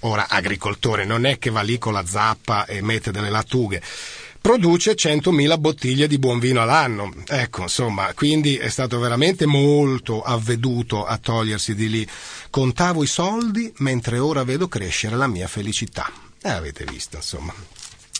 Ora, 0.00 0.28
agricoltore 0.28 1.06
non 1.06 1.24
è 1.24 1.38
che 1.38 1.48
va 1.48 1.62
lì 1.62 1.78
con 1.78 1.94
la 1.94 2.04
zappa 2.04 2.66
e 2.66 2.82
mette 2.82 3.10
delle 3.10 3.30
lattughe 3.30 3.80
produce 4.48 4.94
100.000 4.94 5.58
bottiglie 5.58 6.06
di 6.08 6.18
buon 6.18 6.38
vino 6.38 6.62
all'anno. 6.62 7.12
Ecco, 7.26 7.64
insomma, 7.64 8.14
quindi 8.14 8.56
è 8.56 8.70
stato 8.70 8.98
veramente 8.98 9.44
molto 9.44 10.22
avveduto 10.22 11.04
a 11.04 11.18
togliersi 11.18 11.74
di 11.74 11.90
lì. 11.90 12.08
Contavo 12.48 13.02
i 13.02 13.06
soldi 13.06 13.70
mentre 13.80 14.18
ora 14.18 14.44
vedo 14.44 14.66
crescere 14.66 15.16
la 15.16 15.26
mia 15.26 15.46
felicità. 15.48 16.10
Eh, 16.40 16.48
avete 16.48 16.86
visto, 16.86 17.16
insomma. 17.16 17.52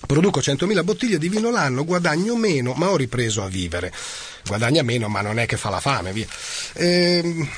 Produco 0.07 0.41
100.000 0.41 0.85
bottiglie 0.85 1.17
di 1.17 1.31
vino 1.31 1.51
l'anno, 1.51 1.87
guadagno 1.87 2.37
meno, 2.37 2.75
ma 2.75 2.91
ho 2.91 2.97
ripreso 2.97 3.43
a 3.43 3.49
vivere. 3.49 3.91
Guadagna 4.45 4.83
meno, 4.83 5.09
ma 5.09 5.23
non 5.23 5.39
è 5.39 5.47
che 5.47 5.57
fa 5.57 5.71
la 5.71 5.81
fame, 5.81 6.13
via. 6.13 6.27
Ehm 6.75 7.49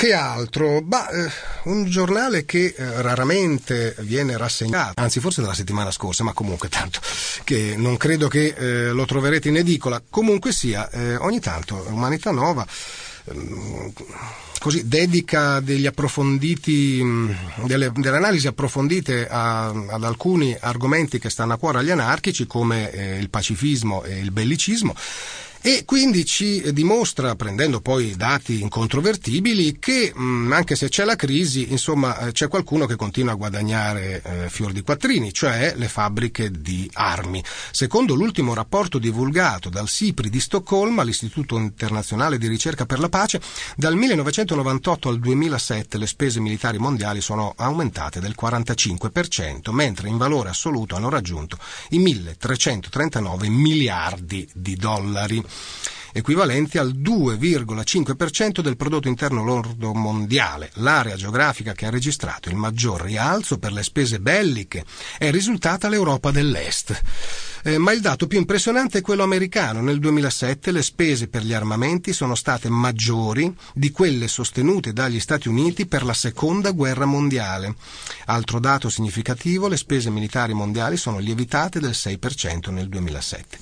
che 0.00 0.14
altro? 0.14 0.80
Bah, 0.80 1.10
eh, 1.10 1.30
un 1.64 1.84
giornale 1.84 2.46
che 2.46 2.74
eh, 2.74 3.02
raramente 3.02 3.94
viene 3.98 4.38
rassegnato, 4.38 4.98
anzi 4.98 5.20
forse 5.20 5.42
dalla 5.42 5.52
settimana 5.52 5.90
scorsa, 5.90 6.24
ma 6.24 6.32
comunque 6.32 6.70
tanto 6.70 7.00
che 7.44 7.74
non 7.76 7.98
credo 7.98 8.26
che 8.26 8.54
eh, 8.56 8.90
lo 8.92 9.04
troverete 9.04 9.50
in 9.50 9.58
edicola. 9.58 10.00
Comunque 10.08 10.52
sia, 10.52 10.88
ogni 11.18 11.38
tanto 11.38 11.84
Umanità 11.90 12.30
Nova 12.30 12.66
ehm, 13.24 13.92
così 14.58 14.88
dedica 14.88 15.60
degli 15.60 15.84
approfonditi, 15.84 17.04
delle, 17.64 17.92
delle 17.94 18.16
analisi 18.16 18.46
approfondite 18.46 19.28
a, 19.28 19.66
ad 19.66 20.02
alcuni 20.02 20.56
argomenti 20.58 21.18
che 21.18 21.28
stanno 21.28 21.52
a 21.52 21.58
cuore 21.58 21.80
agli 21.80 21.90
anarchici 21.90 22.46
come 22.46 23.18
il 23.20 23.28
pacifismo 23.28 24.02
e 24.04 24.18
il 24.18 24.30
bellicismo 24.30 24.94
e 25.62 25.84
quindi 25.84 26.24
ci 26.24 26.72
dimostra, 26.72 27.36
prendendo 27.36 27.80
poi 27.80 28.16
dati 28.16 28.62
incontrovertibili, 28.62 29.78
che 29.78 30.10
mh, 30.14 30.22
mm, 30.22 30.52
anche 30.52 30.74
se 30.74 30.88
c'è 30.88 31.04
la 31.04 31.16
crisi, 31.16 31.70
insomma, 31.70 32.18
eh, 32.18 32.32
c'è 32.32 32.48
qualcuno 32.48 32.86
che 32.86 32.96
continua 32.96 33.32
a 33.32 33.36
guadagnare 33.36 34.22
eh, 34.22 34.48
fior 34.48 34.72
di 34.72 34.80
quattrini, 34.80 35.32
cioè 35.32 35.74
le 35.76 35.88
fabbriche 35.88 36.50
di 36.50 36.88
armi. 36.94 37.44
Secondo 37.70 38.14
l'ultimo 38.14 38.54
rapporto 38.54 38.98
divulgato 38.98 39.68
dal 39.68 39.88
SIPRI 39.88 40.30
di 40.30 40.40
Stoccolma, 40.40 41.02
l'Istituto 41.02 41.58
Internazionale 41.58 42.38
di 42.38 42.48
Ricerca 42.48 42.86
per 42.86 42.98
la 42.98 43.10
Pace, 43.10 43.40
dal 43.76 43.96
1998 43.96 45.08
al 45.10 45.18
2007 45.18 45.98
le 45.98 46.06
spese 46.06 46.40
militari 46.40 46.78
mondiali 46.78 47.20
sono 47.20 47.52
aumentate 47.56 48.20
del 48.20 48.34
45%, 48.40 49.72
mentre 49.72 50.08
in 50.08 50.16
valore 50.16 50.48
assoluto 50.48 50.96
hanno 50.96 51.10
raggiunto 51.10 51.58
i 51.90 51.98
1339 51.98 53.48
miliardi 53.48 54.48
di 54.54 54.76
dollari 54.76 55.44
equivalenti 56.12 56.78
al 56.78 56.92
2,5% 56.94 58.60
del 58.60 58.76
prodotto 58.76 59.08
interno 59.08 59.44
lordo 59.44 59.92
mondiale. 59.92 60.70
L'area 60.74 61.16
geografica 61.16 61.72
che 61.72 61.86
ha 61.86 61.90
registrato 61.90 62.48
il 62.48 62.56
maggior 62.56 63.00
rialzo 63.00 63.58
per 63.58 63.72
le 63.72 63.82
spese 63.82 64.20
belliche 64.20 64.84
è 65.18 65.30
risultata 65.30 65.88
l'Europa 65.88 66.30
dell'Est. 66.30 67.00
Eh, 67.62 67.78
ma 67.78 67.92
il 67.92 68.00
dato 68.00 68.26
più 68.26 68.38
impressionante 68.38 68.98
è 68.98 69.02
quello 69.02 69.22
americano. 69.22 69.80
Nel 69.80 69.98
2007 69.98 70.72
le 70.72 70.82
spese 70.82 71.28
per 71.28 71.42
gli 71.42 71.52
armamenti 71.52 72.12
sono 72.12 72.34
state 72.34 72.68
maggiori 72.68 73.54
di 73.74 73.90
quelle 73.90 74.28
sostenute 74.28 74.92
dagli 74.92 75.20
Stati 75.20 75.48
Uniti 75.48 75.86
per 75.86 76.04
la 76.04 76.14
seconda 76.14 76.70
guerra 76.70 77.04
mondiale. 77.04 77.74
Altro 78.26 78.60
dato 78.60 78.88
significativo, 78.88 79.68
le 79.68 79.76
spese 79.76 80.10
militari 80.10 80.54
mondiali 80.54 80.96
sono 80.96 81.18
lievitate 81.18 81.80
del 81.80 81.90
6% 81.90 82.70
nel 82.70 82.88
2007. 82.88 83.58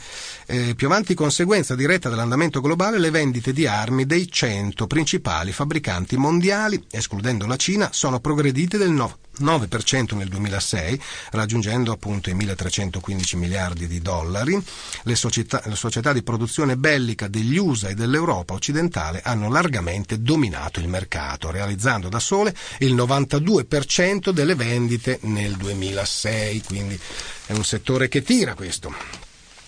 Eh, 0.46 0.74
più 0.74 0.86
avanti 0.86 1.14
conseguenza 1.14 1.74
diretta 1.74 2.08
dell'andamento 2.08 2.60
globale 2.60 2.98
le 2.98 3.10
vendite 3.10 3.52
di 3.52 3.66
armi 3.66 4.06
dei 4.06 4.30
100 4.30 4.86
principali 4.86 5.52
fabbricanti 5.52 6.16
mondiali, 6.16 6.82
escludendo 6.90 7.46
la 7.46 7.56
Cina, 7.56 7.90
sono 7.92 8.20
progredite 8.20 8.78
del 8.78 8.92
9%. 8.92 9.27
9% 9.40 10.16
nel 10.16 10.28
2006, 10.28 11.00
raggiungendo 11.30 11.92
appunto 11.92 12.30
i 12.30 12.34
1.315 12.34 13.36
miliardi 13.36 13.86
di 13.86 14.00
dollari. 14.00 14.60
Le 15.02 15.14
società, 15.14 15.62
le 15.64 15.76
società, 15.76 16.12
di 16.12 16.22
produzione 16.22 16.76
bellica 16.76 17.28
degli 17.28 17.56
USA 17.56 17.88
e 17.88 17.94
dell'Europa 17.94 18.54
occidentale 18.54 19.20
hanno 19.22 19.50
largamente 19.50 20.20
dominato 20.20 20.80
il 20.80 20.88
mercato, 20.88 21.50
realizzando 21.50 22.08
da 22.08 22.18
sole 22.18 22.54
il 22.78 22.94
92% 22.94 24.30
delle 24.30 24.54
vendite 24.54 25.18
nel 25.22 25.56
2006, 25.56 26.62
quindi 26.62 26.98
è 27.46 27.52
un 27.52 27.64
settore 27.64 28.08
che 28.08 28.22
tira 28.22 28.54
questo. 28.54 28.92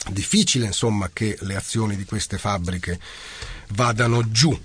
Difficile 0.09 0.67
insomma 0.67 1.11
che 1.13 1.37
le 1.41 1.57
azioni 1.57 1.97
di 1.97 2.05
queste 2.05 2.39
fabbriche 2.39 2.99
vadano 3.69 4.31
giù. 4.31 4.59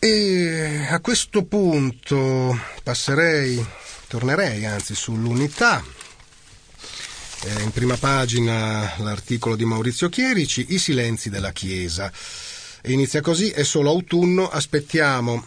E 0.00 0.86
a 0.88 1.00
questo 1.00 1.44
punto 1.44 2.56
passerei, 2.82 3.64
tornerei 4.08 4.64
anzi 4.64 4.94
sull'unità. 4.94 5.84
Eh, 7.44 7.62
in 7.62 7.70
prima 7.70 7.96
pagina 7.96 8.94
l'articolo 8.98 9.54
di 9.54 9.64
Maurizio 9.64 10.08
Chierici, 10.08 10.66
I 10.70 10.78
silenzi 10.78 11.30
della 11.30 11.52
Chiesa. 11.52 12.10
Inizia 12.84 13.20
così, 13.20 13.50
è 13.50 13.62
solo 13.62 13.90
autunno, 13.90 14.48
aspettiamo 14.48 15.44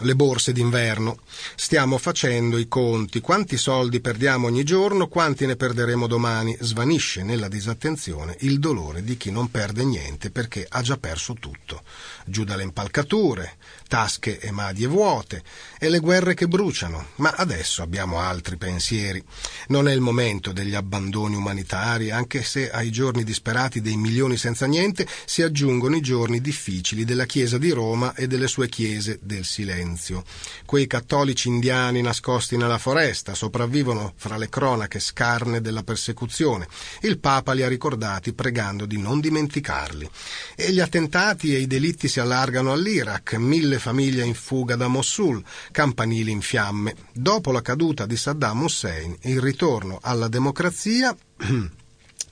le 0.00 0.14
borse 0.14 0.52
d'inverno. 0.52 1.18
Stiamo 1.54 1.98
facendo 1.98 2.58
i 2.58 2.68
conti. 2.68 3.20
Quanti 3.20 3.56
soldi 3.56 4.00
perdiamo 4.00 4.46
ogni 4.46 4.62
giorno, 4.62 5.08
quanti 5.08 5.46
ne 5.46 5.56
perderemo 5.56 6.06
domani? 6.06 6.56
Svanisce 6.60 7.22
nella 7.22 7.48
disattenzione 7.48 8.36
il 8.40 8.58
dolore 8.58 9.02
di 9.02 9.16
chi 9.16 9.30
non 9.30 9.50
perde 9.50 9.84
niente 9.84 10.30
perché 10.30 10.66
ha 10.68 10.82
già 10.82 10.96
perso 10.96 11.34
tutto. 11.34 11.82
Giù 12.24 12.44
dalle 12.44 12.62
impalcature, 12.62 13.56
tasche 13.86 14.38
e 14.38 14.50
madie 14.50 14.86
vuote 14.86 15.42
e 15.78 15.88
le 15.88 15.98
guerre 15.98 16.34
che 16.34 16.48
bruciano, 16.48 17.08
ma 17.16 17.34
adesso 17.36 17.82
abbiamo 17.82 18.20
altri 18.20 18.56
pensieri. 18.56 19.22
Non 19.68 19.88
è 19.88 19.92
il 19.92 20.00
momento 20.00 20.52
degli 20.52 20.74
abbandoni 20.74 21.36
umanitari, 21.36 22.10
anche 22.10 22.42
se 22.42 22.70
ai 22.70 22.90
giorni 22.90 23.24
disperati 23.24 23.80
dei 23.80 23.96
milioni 23.96 24.36
senza 24.36 24.66
niente 24.66 25.06
si 25.24 25.42
aggiungono 25.42 25.96
i 25.96 26.00
giorni 26.00 26.40
difficili 26.40 27.04
della 27.04 27.26
Chiesa 27.26 27.58
di 27.58 27.70
Roma 27.70 28.14
e 28.14 28.26
delle 28.26 28.48
sue 28.48 28.68
chiese 28.68 29.18
del 29.22 29.44
silenzio. 29.44 30.24
Quei 30.64 30.86
cattolici 30.86 31.48
indiani 31.48 32.02
nascosti 32.02 32.56
nella 32.56 32.78
foresta 32.78 33.34
sopravvivono 33.34 34.12
fra 34.16 34.36
le 34.36 34.48
cronache 34.48 34.98
scarne 34.98 35.60
della 35.60 35.82
persecuzione. 35.82 36.66
Il 37.02 37.18
Papa 37.18 37.52
li 37.52 37.62
ha 37.62 37.68
ricordati 37.68 38.32
pregando 38.32 38.86
di 38.86 38.98
non 38.98 39.20
dimenticarli. 39.20 40.08
E 40.54 40.72
gli 40.72 40.80
attentati 40.80 41.54
e 41.54 41.58
i 41.58 41.66
delitti 41.66 42.08
si 42.08 42.20
allargano 42.20 42.72
all'Iraq, 42.72 43.34
mille 43.34 43.75
mille 43.76 43.78
famiglie 43.78 44.24
in 44.24 44.34
fuga 44.34 44.76
da 44.76 44.88
Mosul, 44.88 45.42
campanili 45.70 46.30
in 46.30 46.40
fiamme. 46.40 46.94
Dopo 47.12 47.52
la 47.52 47.62
caduta 47.62 48.06
di 48.06 48.16
Saddam 48.16 48.62
Hussein, 48.62 49.16
il 49.22 49.40
ritorno 49.40 49.98
alla 50.02 50.28
democrazia 50.28 51.16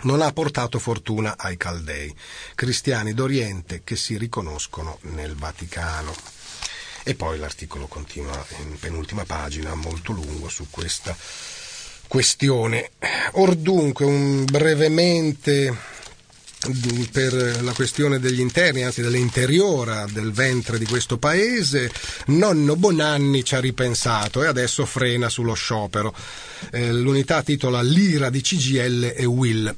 non 0.02 0.20
ha 0.20 0.33
portato 0.33 0.78
fortuna 0.78 1.37
ai 1.37 1.57
caldei, 1.57 2.14
cristiani 2.54 3.14
d'Oriente 3.14 3.83
che 3.85 3.96
si 3.96 4.16
riconoscono 4.18 4.98
nel 5.02 5.35
Vaticano. 5.35 6.14
E 7.07 7.14
poi 7.14 7.38
l'articolo 7.38 7.87
continua 7.87 8.44
in 8.61 8.78
penultima 8.78 9.24
pagina, 9.24 9.74
molto 9.74 10.12
lungo, 10.12 10.48
su 10.48 10.68
questa 10.70 11.14
questione. 12.09 12.92
Or 13.33 13.54
dunque, 13.54 14.07
un 14.07 14.44
brevemente 14.44 15.76
per 17.11 17.62
la 17.62 17.72
questione 17.72 18.18
degli 18.18 18.40
interni, 18.40 18.83
anzi 18.83 19.03
dell'interiora 19.03 20.07
del 20.11 20.33
ventre 20.33 20.79
di 20.79 20.87
questo 20.87 21.18
paese, 21.18 21.90
nonno 22.27 22.77
Bonanni 22.77 23.44
ci 23.44 23.55
ha 23.55 23.61
ripensato 23.61 24.42
e 24.42 24.46
adesso 24.46 24.87
frena 24.87 25.29
sullo 25.29 25.55
sciopero. 25.55 26.14
Eh, 26.70 26.92
l'unità 26.92 27.42
titola 27.42 27.83
L'ira 27.83 28.31
di 28.31 28.40
CGL 28.40 29.12
e 29.16 29.24
Will. 29.24 29.74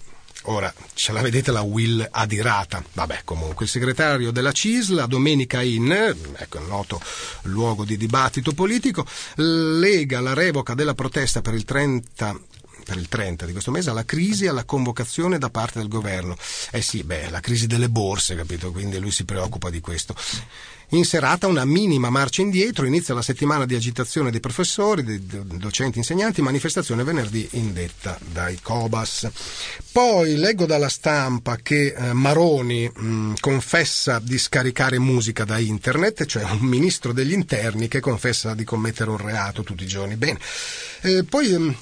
Ora, 0.48 0.72
ce 0.94 1.10
la 1.10 1.22
vedete 1.22 1.50
la 1.50 1.62
Will 1.62 2.06
adirata. 2.08 2.82
Vabbè, 2.92 3.22
comunque, 3.24 3.64
il 3.64 3.70
segretario 3.70 4.30
della 4.30 4.52
CISLA, 4.52 5.06
Domenica 5.06 5.60
In, 5.62 5.90
ecco 5.90 6.58
il 6.58 6.66
noto 6.68 7.00
luogo 7.42 7.84
di 7.84 7.96
dibattito 7.96 8.52
politico, 8.52 9.04
lega 9.36 10.20
la 10.20 10.34
revoca 10.34 10.74
della 10.74 10.94
protesta 10.94 11.42
per 11.42 11.54
il 11.54 11.64
30 11.64 12.38
per 12.86 12.96
il 12.98 13.08
30 13.08 13.46
di 13.46 13.52
questo 13.52 13.72
mese, 13.72 13.90
alla 13.90 14.04
crisi 14.04 14.44
e 14.44 14.48
alla 14.48 14.64
convocazione 14.64 15.38
da 15.38 15.50
parte 15.50 15.80
del 15.80 15.88
governo. 15.88 16.36
Eh 16.70 16.80
sì, 16.80 17.02
beh, 17.02 17.30
la 17.30 17.40
crisi 17.40 17.66
delle 17.66 17.88
borse, 17.88 18.36
capito? 18.36 18.70
Quindi 18.70 18.98
lui 19.00 19.10
si 19.10 19.24
preoccupa 19.24 19.70
di 19.70 19.80
questo. 19.80 20.14
In 20.90 21.04
serata 21.04 21.48
una 21.48 21.64
minima 21.64 22.10
marcia 22.10 22.42
indietro, 22.42 22.86
inizia 22.86 23.12
la 23.12 23.22
settimana 23.22 23.66
di 23.66 23.74
agitazione 23.74 24.30
dei 24.30 24.38
professori, 24.38 25.02
dei 25.02 25.20
docenti, 25.24 25.98
insegnanti, 25.98 26.42
manifestazione 26.42 27.02
venerdì 27.02 27.48
indetta 27.52 28.16
dai 28.32 28.60
Cobas. 28.62 29.28
Poi 29.90 30.36
leggo 30.36 30.64
dalla 30.64 30.88
stampa 30.88 31.56
che 31.56 31.92
eh, 31.92 32.12
Maroni 32.12 32.88
mh, 32.88 33.32
confessa 33.40 34.20
di 34.20 34.38
scaricare 34.38 35.00
musica 35.00 35.44
da 35.44 35.58
internet, 35.58 36.24
cioè 36.24 36.44
un 36.44 36.58
ministro 36.60 37.12
degli 37.12 37.32
interni 37.32 37.88
che 37.88 37.98
confessa 37.98 38.54
di 38.54 38.62
commettere 38.62 39.10
un 39.10 39.16
reato 39.16 39.64
tutti 39.64 39.82
i 39.82 39.88
giorni. 39.88 40.14
Bene. 40.14 40.38
Eh, 41.00 41.24
poi 41.24 41.48
mh, 41.48 41.76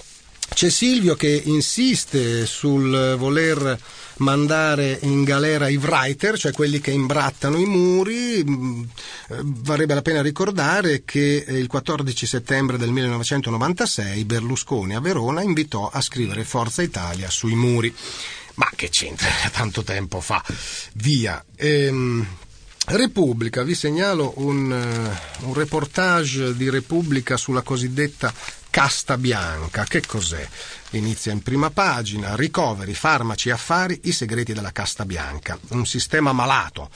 c'è 0.54 0.70
Silvio 0.70 1.16
che 1.16 1.42
insiste 1.44 2.46
sul 2.46 3.16
voler 3.18 3.76
mandare 4.18 4.98
in 5.02 5.24
galera 5.24 5.68
i 5.68 5.76
writer, 5.76 6.38
cioè 6.38 6.52
quelli 6.52 6.80
che 6.80 6.92
imbrattano 6.92 7.58
i 7.58 7.64
muri. 7.64 8.44
Mm, 8.44 8.82
eh, 9.30 9.40
varrebbe 9.42 9.94
la 9.94 10.02
pena 10.02 10.22
ricordare 10.22 11.02
che 11.04 11.44
il 11.48 11.66
14 11.66 12.26
settembre 12.26 12.78
del 12.78 12.90
1996 12.90 14.24
Berlusconi 14.24 14.94
a 14.94 15.00
Verona 15.00 15.42
invitò 15.42 15.90
a 15.92 16.00
scrivere 16.00 16.44
Forza 16.44 16.82
Italia 16.82 17.28
sui 17.30 17.54
muri. 17.54 17.92
Ma 18.54 18.70
che 18.76 18.88
c'entra? 18.88 19.28
Tanto 19.50 19.82
tempo 19.82 20.20
fa. 20.20 20.42
Via. 20.94 21.44
Ehm, 21.56 22.26
Repubblica, 22.86 23.62
vi 23.62 23.74
segnalo 23.74 24.34
un, 24.36 24.70
uh, 24.70 25.46
un 25.48 25.54
reportage 25.54 26.54
di 26.54 26.68
Repubblica 26.68 27.38
sulla 27.38 27.62
cosiddetta 27.62 28.32
casta 28.74 29.16
bianca. 29.16 29.84
Che 29.84 30.02
cos'è? 30.04 30.44
Inizia 30.90 31.30
in 31.30 31.44
prima 31.44 31.70
pagina, 31.70 32.34
ricoveri, 32.34 32.92
farmaci, 32.92 33.50
affari, 33.50 34.00
i 34.04 34.10
segreti 34.10 34.52
della 34.52 34.72
casta 34.72 35.04
bianca. 35.04 35.56
Un 35.68 35.86
sistema 35.86 36.32
malato 36.32 36.90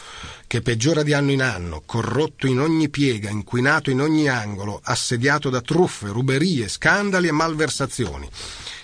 che 0.48 0.60
peggiora 0.60 1.04
di 1.04 1.12
anno 1.12 1.30
in 1.30 1.40
anno, 1.40 1.84
corrotto 1.86 2.48
in 2.48 2.58
ogni 2.58 2.88
piega, 2.88 3.30
inquinato 3.30 3.90
in 3.90 4.00
ogni 4.00 4.26
angolo, 4.28 4.80
assediato 4.82 5.50
da 5.50 5.60
truffe, 5.60 6.08
ruberie, 6.08 6.66
scandali 6.66 7.28
e 7.28 7.32
malversazioni. 7.32 8.28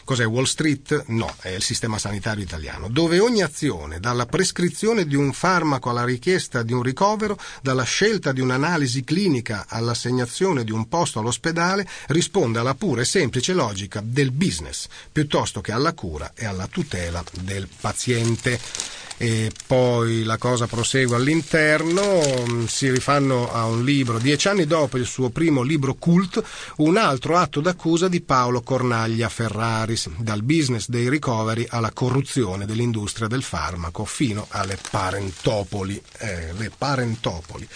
Cos'è 0.04 0.26
Wall 0.26 0.44
Street? 0.44 1.04
No, 1.06 1.34
è 1.40 1.48
il 1.48 1.62
sistema 1.62 1.98
sanitario 1.98 2.42
italiano, 2.42 2.88
dove 2.88 3.20
ogni 3.20 3.42
azione, 3.42 4.00
dalla 4.00 4.26
prescrizione 4.26 5.06
di 5.06 5.16
un 5.16 5.32
farmaco 5.32 5.88
alla 5.88 6.04
richiesta 6.04 6.62
di 6.62 6.74
un 6.74 6.82
ricovero, 6.82 7.38
dalla 7.62 7.84
scelta 7.84 8.32
di 8.32 8.42
un'analisi 8.42 9.02
clinica 9.02 9.64
all'assegnazione 9.66 10.62
di 10.62 10.72
un 10.72 10.88
posto 10.88 11.20
all'ospedale, 11.20 11.88
risponde 12.08 12.58
alla 12.58 12.74
pura 12.74 13.00
e 13.00 13.06
semplice 13.06 13.54
logica 13.54 14.02
del 14.04 14.30
business, 14.30 14.88
piuttosto 15.10 15.62
che 15.62 15.72
alla 15.72 15.94
cura 15.94 16.32
e 16.34 16.44
alla 16.44 16.66
tutela 16.66 17.24
del 17.40 17.66
paziente 17.80 18.60
e 19.16 19.52
poi 19.66 20.24
la 20.24 20.38
cosa 20.38 20.66
prosegue 20.66 21.16
all'interno, 21.16 22.20
mm, 22.48 22.64
si 22.64 22.90
rifanno 22.90 23.52
a 23.52 23.66
un 23.66 23.84
libro, 23.84 24.18
dieci 24.18 24.48
anni 24.48 24.66
dopo 24.66 24.98
il 24.98 25.06
suo 25.06 25.30
primo 25.30 25.62
libro 25.62 25.94
cult, 25.94 26.42
un 26.76 26.96
altro 26.96 27.36
atto 27.36 27.60
d'accusa 27.60 28.08
di 28.08 28.20
Paolo 28.20 28.62
Cornaglia 28.62 29.28
Ferraris, 29.28 30.08
dal 30.16 30.42
business 30.42 30.88
dei 30.88 31.08
ricoveri 31.08 31.66
alla 31.68 31.92
corruzione 31.92 32.66
dell'industria 32.66 33.28
del 33.28 33.42
farmaco 33.42 34.04
fino 34.04 34.46
alle 34.50 34.78
parentopoli. 34.90 36.00
Eh, 36.18 36.52
le 36.56 36.70
parentopoli. 36.76 37.68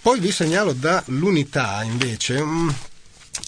Poi 0.00 0.20
vi 0.20 0.30
segnalo 0.30 0.72
dall'unità 0.72 1.82
invece 1.82 2.34
un 2.36 2.72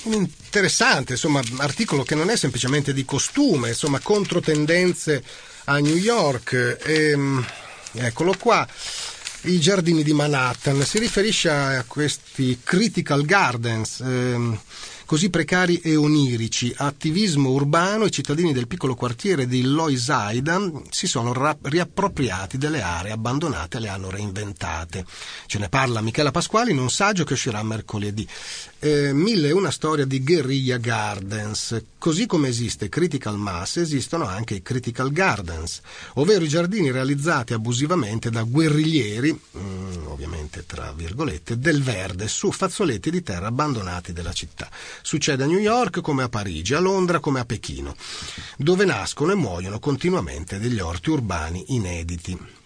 interessante 0.05 1.13
insomma, 1.13 1.41
articolo 1.59 2.03
che 2.03 2.15
non 2.15 2.31
è 2.31 2.37
semplicemente 2.37 2.93
di 2.93 3.05
costume, 3.05 3.69
insomma, 3.69 4.01
controtendenze 4.01 5.23
a 5.67 5.79
New 5.79 5.97
York. 5.97 6.79
E, 6.85 7.11
ehm, 7.11 7.45
eccolo 7.93 8.35
qua. 8.39 8.67
I 9.43 9.61
giardini 9.61 10.03
di 10.03 10.13
Manhattan 10.13 10.83
si 10.83 10.99
riferisce 10.99 11.51
a 11.51 11.85
questi 11.87 12.61
critical 12.63 13.25
gardens. 13.25 14.01
Ehm, 14.01 14.59
così 15.07 15.31
precari 15.31 15.79
e 15.79 15.95
onirici, 15.95 16.75
attivismo 16.77 17.51
urbano, 17.51 18.05
i 18.05 18.11
cittadini 18.11 18.53
del 18.53 18.67
piccolo 18.67 18.97
quartiere 18.97 19.47
di 19.47 19.63
Loisaida 19.63 20.61
si 20.91 21.07
sono 21.07 21.33
ra- 21.33 21.57
riappropriati 21.63 22.59
delle 22.59 22.83
aree 22.83 23.13
abbandonate 23.13 23.77
e 23.77 23.81
le 23.81 23.89
hanno 23.89 24.11
reinventate. 24.11 25.07
Ce 25.47 25.59
ne 25.59 25.69
parla 25.69 26.01
Michela 26.01 26.33
Pasquali 26.33 26.73
in 26.73 26.79
un 26.79 26.91
saggio 26.91 27.25
che 27.25 27.35
uscirà 27.35 27.63
mercoledì. 27.63 28.27
Eh, 28.79 29.13
mille 29.13 29.49
e 29.49 29.53
una 29.53 29.71
storia 29.71 30.05
di 30.05 30.23
guerriglia 30.23 30.77
gardens. 30.77 31.83
Così 31.97 32.27
come 32.27 32.49
esiste 32.49 32.89
Critical 32.89 33.39
Mass, 33.39 33.77
esistono 33.77 34.27
anche 34.27 34.57
i 34.57 34.63
Critical 34.63 35.13
Gardens, 35.13 35.81
ovvero 36.15 36.45
i 36.45 36.49
giardini 36.49 36.91
realizzati 36.91 37.53
abusivamente 37.53 38.29
da 38.29 38.43
guerriglieri, 38.43 39.41
mm, 39.59 40.07
ovviamente 40.07 40.65
tra 40.67 40.93
virgolette, 40.93 41.59
del 41.59 41.83
verde 41.83 42.29
su 42.29 42.51
fazzoletti 42.51 43.11
di 43.11 43.23
terra 43.23 43.47
abbandonati 43.47 44.13
della 44.13 44.33
città. 44.33 44.69
Succede 45.03 45.45
a 45.45 45.47
New 45.47 45.59
York 45.59 46.01
come 46.01 46.23
a 46.23 46.29
Parigi, 46.29 46.75
a 46.75 46.81
Londra 46.81 47.21
come 47.21 47.41
a 47.41 47.45
Pechino, 47.45 47.95
dove 48.57 48.85
nascono 48.85 49.33
e 49.33 49.37
muoiono 49.37 49.79
continuamente 49.79 50.59
degli 50.59 50.81
orti 50.81 51.11
urbani 51.11 51.65
inediti 51.69 52.65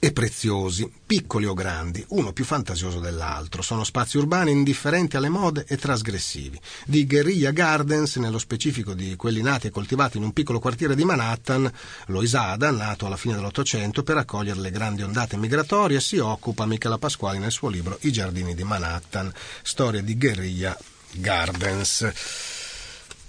e 0.00 0.12
preziosi, 0.12 0.90
piccoli 1.06 1.46
o 1.46 1.54
grandi, 1.54 2.04
uno 2.10 2.32
più 2.32 2.44
fantasioso 2.44 3.00
dell'altro. 3.00 3.62
Sono 3.62 3.82
spazi 3.82 4.16
urbani 4.16 4.52
indifferenti 4.52 5.16
alle 5.16 5.28
mode 5.28 5.64
e 5.66 5.76
trasgressivi. 5.76 6.58
Di 6.84 7.06
Guerrilla 7.06 7.50
Gardens, 7.50 8.16
nello 8.16 8.38
specifico 8.38 8.94
di 8.94 9.16
quelli 9.16 9.42
nati 9.42 9.66
e 9.66 9.70
coltivati 9.70 10.16
in 10.16 10.22
un 10.22 10.32
piccolo 10.32 10.60
quartiere 10.60 10.94
di 10.94 11.04
Manhattan, 11.04 11.70
Loisada, 12.06 12.70
nato 12.70 13.06
alla 13.06 13.16
fine 13.16 13.34
dell'Ottocento 13.34 14.02
per 14.02 14.18
accogliere 14.18 14.60
le 14.60 14.70
grandi 14.70 15.02
ondate 15.02 15.36
migratorie, 15.36 16.00
si 16.00 16.18
occupa 16.18 16.66
Michela 16.66 16.98
Pasquali 16.98 17.38
nel 17.38 17.50
suo 17.50 17.68
libro 17.68 17.98
I 18.02 18.12
giardini 18.12 18.54
di 18.54 18.62
Manhattan, 18.62 19.32
storia 19.62 20.00
di 20.00 20.16
Guerrilla 20.16 20.76
Gardens. 21.12 22.10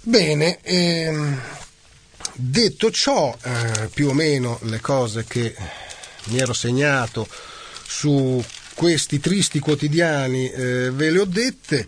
Bene, 0.02 0.60
ehm, 0.62 1.40
detto 2.34 2.90
ciò, 2.90 3.36
eh, 3.42 3.90
più 3.92 4.08
o 4.08 4.12
meno 4.14 4.58
le 4.62 4.80
cose 4.80 5.24
che 5.26 5.54
mi 6.24 6.38
ero 6.38 6.52
segnato 6.52 7.28
su 7.86 8.42
questi 8.74 9.20
tristi 9.20 9.58
quotidiani 9.58 10.50
eh, 10.50 10.90
ve 10.90 11.10
le 11.10 11.18
ho 11.18 11.24
dette. 11.24 11.86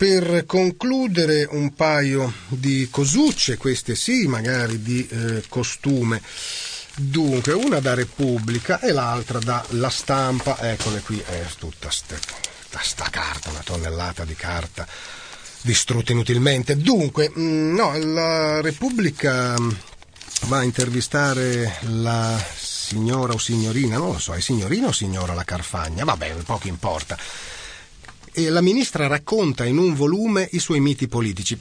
Per 0.00 0.46
concludere 0.46 1.46
un 1.50 1.74
paio 1.74 2.32
di 2.48 2.88
cosucce, 2.90 3.58
queste 3.58 3.94
sì, 3.94 4.26
magari 4.26 4.80
di 4.80 5.06
eh, 5.06 5.44
costume. 5.46 6.22
Dunque, 6.96 7.52
una 7.52 7.80
da 7.80 7.92
Repubblica 7.92 8.80
e 8.80 8.92
l'altra 8.92 9.38
da 9.40 9.62
La 9.72 9.90
Stampa. 9.90 10.58
Eccole 10.58 11.00
qui, 11.00 11.18
è 11.18 11.44
tutta 11.58 11.90
sta, 11.90 12.16
sta 12.80 13.08
carta, 13.10 13.50
una 13.50 13.60
tonnellata 13.62 14.24
di 14.24 14.34
carta 14.34 14.88
distrutta 15.62 16.12
inutilmente. 16.12 16.76
Dunque, 16.76 17.30
mm, 17.36 17.74
no, 17.74 17.96
la 17.98 18.60
Repubblica 18.60 19.54
va 20.46 20.58
a 20.58 20.62
intervistare 20.62 21.78
la 21.82 22.42
signora 22.56 23.34
o 23.34 23.38
signorina, 23.38 23.98
non 23.98 24.12
lo 24.12 24.18
so, 24.18 24.32
è 24.32 24.40
signorina 24.40 24.88
o 24.88 24.92
signora 24.92 25.34
la 25.34 25.44
Carfagna, 25.44 26.04
vabbè, 26.04 26.34
poco 26.44 26.68
importa. 26.68 27.16
La 28.34 28.60
ministra 28.60 29.08
racconta 29.08 29.64
in 29.64 29.76
un 29.76 29.92
volume 29.92 30.48
i 30.52 30.60
suoi 30.60 30.78
miti 30.78 31.08
politici, 31.08 31.58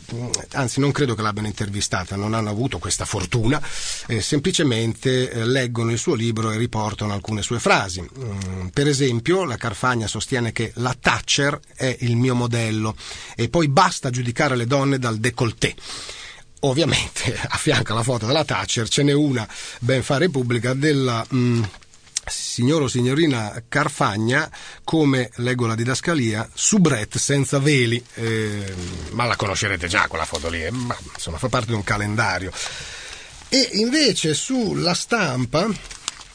anzi 0.51 0.79
non 0.79 0.91
credo 0.91 1.15
che 1.15 1.23
l'abbiano 1.23 1.47
intervistata, 1.47 2.15
non 2.15 2.35
hanno 2.35 2.51
avuto 2.51 2.77
questa 2.77 3.05
fortuna, 3.05 3.59
eh, 4.07 4.21
semplicemente 4.21 5.31
eh, 5.31 5.45
leggono 5.45 5.91
il 5.91 5.97
suo 5.97 6.13
libro 6.13 6.51
e 6.51 6.57
riportano 6.57 7.13
alcune 7.13 7.41
sue 7.41 7.59
frasi. 7.59 8.01
Mm, 8.01 8.67
per 8.67 8.87
esempio, 8.87 9.45
la 9.45 9.57
Carfagna 9.57 10.05
sostiene 10.05 10.51
che 10.51 10.71
la 10.75 10.95
Thatcher 10.97 11.59
è 11.75 11.97
il 12.01 12.15
mio 12.15 12.35
modello 12.35 12.95
e 13.35 13.49
poi 13.49 13.67
basta 13.67 14.11
giudicare 14.11 14.55
le 14.55 14.67
donne 14.67 14.99
dal 14.99 15.17
décolleté. 15.17 15.75
Ovviamente 16.61 17.35
a 17.49 17.57
fianco 17.57 17.93
alla 17.93 18.03
foto 18.03 18.27
della 18.27 18.45
Thatcher 18.45 18.87
ce 18.87 19.01
n'è 19.01 19.13
una 19.13 19.47
ben 19.79 20.03
fare 20.03 20.29
pubblica 20.29 20.75
della 20.75 21.25
mm, 21.33 21.63
signor 22.25 22.83
o 22.83 22.87
signorina 22.87 23.63
Carfagna 23.67 24.49
come 24.83 25.29
leggo 25.35 25.65
la 25.65 25.75
didascalia 25.75 26.47
soubrette 26.53 27.19
senza 27.19 27.59
veli 27.59 28.03
eh, 28.15 28.73
ma 29.11 29.25
la 29.25 29.35
conoscerete 29.35 29.87
già 29.87 30.07
quella 30.07 30.25
foto 30.25 30.49
lì 30.49 30.63
eh, 30.63 30.71
ma, 30.71 30.95
insomma 31.13 31.37
fa 31.37 31.49
parte 31.49 31.67
di 31.67 31.73
un 31.73 31.83
calendario 31.83 32.51
e 33.49 33.69
invece 33.73 34.33
sulla 34.33 34.93
stampa 34.93 35.67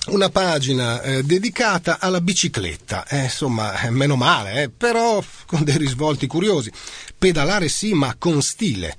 una 0.07 0.29
pagina 0.29 1.01
eh, 1.01 1.23
dedicata 1.23 1.99
alla 1.99 2.21
bicicletta, 2.21 3.07
eh, 3.07 3.23
insomma, 3.25 3.81
eh, 3.81 3.91
meno 3.91 4.17
male, 4.17 4.69
però 4.69 5.23
con 5.47 5.65
dei 5.65 5.79
risvolti 5.79 6.27
curiosi. 6.27 6.71
Pedalare 7.17 7.69
sì, 7.69 7.95
ma 7.95 8.15
con 8.19 8.43
stile. 8.43 8.97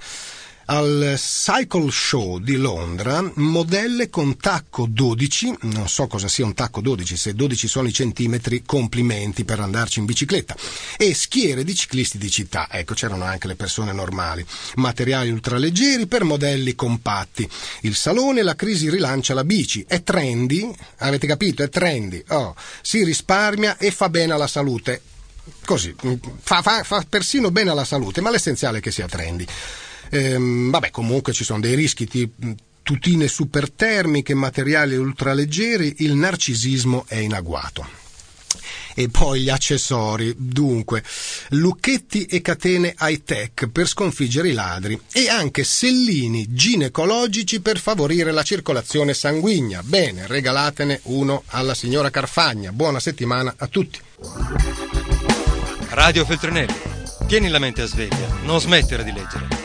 Al 0.66 1.14
Cycle 1.18 1.92
Show 1.92 2.40
di 2.40 2.56
Londra 2.56 3.32
modelle 3.36 4.10
con 4.10 4.38
tacco 4.38 4.88
12, 4.90 5.58
non 5.62 5.88
so 5.88 6.08
cosa 6.08 6.28
sia 6.28 6.46
un 6.46 6.54
tacco 6.54 6.82
12, 6.82 7.18
se 7.18 7.34
12 7.34 7.68
sono 7.68 7.88
i 7.88 7.94
centimetri, 7.94 8.64
complimenti 8.66 9.46
per 9.46 9.60
andarci 9.60 10.00
in 10.00 10.06
bicicletta, 10.06 10.56
e 10.98 11.14
schiere 11.14 11.64
di 11.64 11.76
ciclisti 11.76 12.18
di 12.18 12.32
città, 12.32 12.68
ecco 12.72 12.94
c'erano 12.94 13.26
anche 13.26 13.48
le 13.48 13.56
persone 13.56 13.92
normali, 13.92 14.46
materiali 14.76 15.30
ultraleggeri 15.30 16.08
per 16.08 16.24
modelli 16.24 16.74
compatti. 16.74 17.48
Il 17.82 17.96
salone 17.96 18.42
La 18.42 18.56
Crisi 18.56 18.90
rilancia 18.90 19.34
la 19.34 19.44
bici, 19.44 19.86
è 19.88 20.02
trendy, 20.02 20.74
avete 20.98 21.28
capito? 21.28 21.62
È 21.62 21.70
trendy, 21.70 22.24
oh, 22.30 22.56
si 22.82 23.04
risparmia 23.04 23.78
e 23.78 23.92
fa 23.92 24.10
bene 24.10 24.34
alla 24.34 24.48
salute. 24.48 25.02
Così, 25.64 25.96
fa, 26.42 26.64
fa, 26.64 26.84
fa 26.84 27.06
persino 27.08 27.52
bene 27.52 27.70
alla 27.70 27.86
salute, 27.86 28.20
ma 28.22 28.32
l'essenziale 28.32 28.80
è 28.80 28.82
che 28.82 28.92
sia 28.92 29.08
trendy. 29.08 29.46
Ehm, 30.10 30.70
vabbè, 30.72 30.92
comunque 30.92 31.34
ci 31.34 31.44
sono 31.44 31.60
dei 31.60 31.76
rischi 31.76 32.06
tipo 32.06 32.34
tutine 32.86 33.28
supertermiche, 33.28 34.36
materiali 34.36 34.96
ultraleggeri, 34.96 35.96
il 36.00 36.14
narcisismo 36.14 37.06
è 37.08 37.16
in 37.16 37.34
agguato. 37.34 38.04
E 38.94 39.10
poi 39.10 39.42
gli 39.42 39.50
accessori, 39.50 40.36
dunque, 40.38 41.04
lucchetti 41.50 42.26
e 42.26 42.42
catene 42.42 42.94
high 43.00 43.24
tech 43.24 43.68
per 43.70 43.88
sconfiggere 43.88 44.50
i 44.50 44.54
ladri 44.54 44.98
e 45.12 45.30
anche 45.30 45.64
sellini 45.64 46.54
ginecologici 46.54 47.60
per 47.60 47.80
favorire 47.80 48.32
la 48.32 48.44
circolazione 48.44 49.16
sanguigna. 49.16 49.82
Bene, 49.82 50.28
regalatene 50.28 51.00
uno 51.06 51.42
alla 51.48 51.74
signora 51.74 52.12
Carfagna. 52.12 52.72
Buona 52.72 53.00
settimana 53.00 53.56
a 53.58 53.66
tutti. 53.66 54.00
Radio 55.90 56.24
Feltrinelli. 56.24 56.94
Tieni 57.26 57.50
la 57.50 57.60
mente 57.60 57.82
a 57.82 57.88
sveglia, 57.88 58.28
non 58.44 58.62
smettere 58.62 59.04
di 59.04 59.12
leggere. 59.12 59.65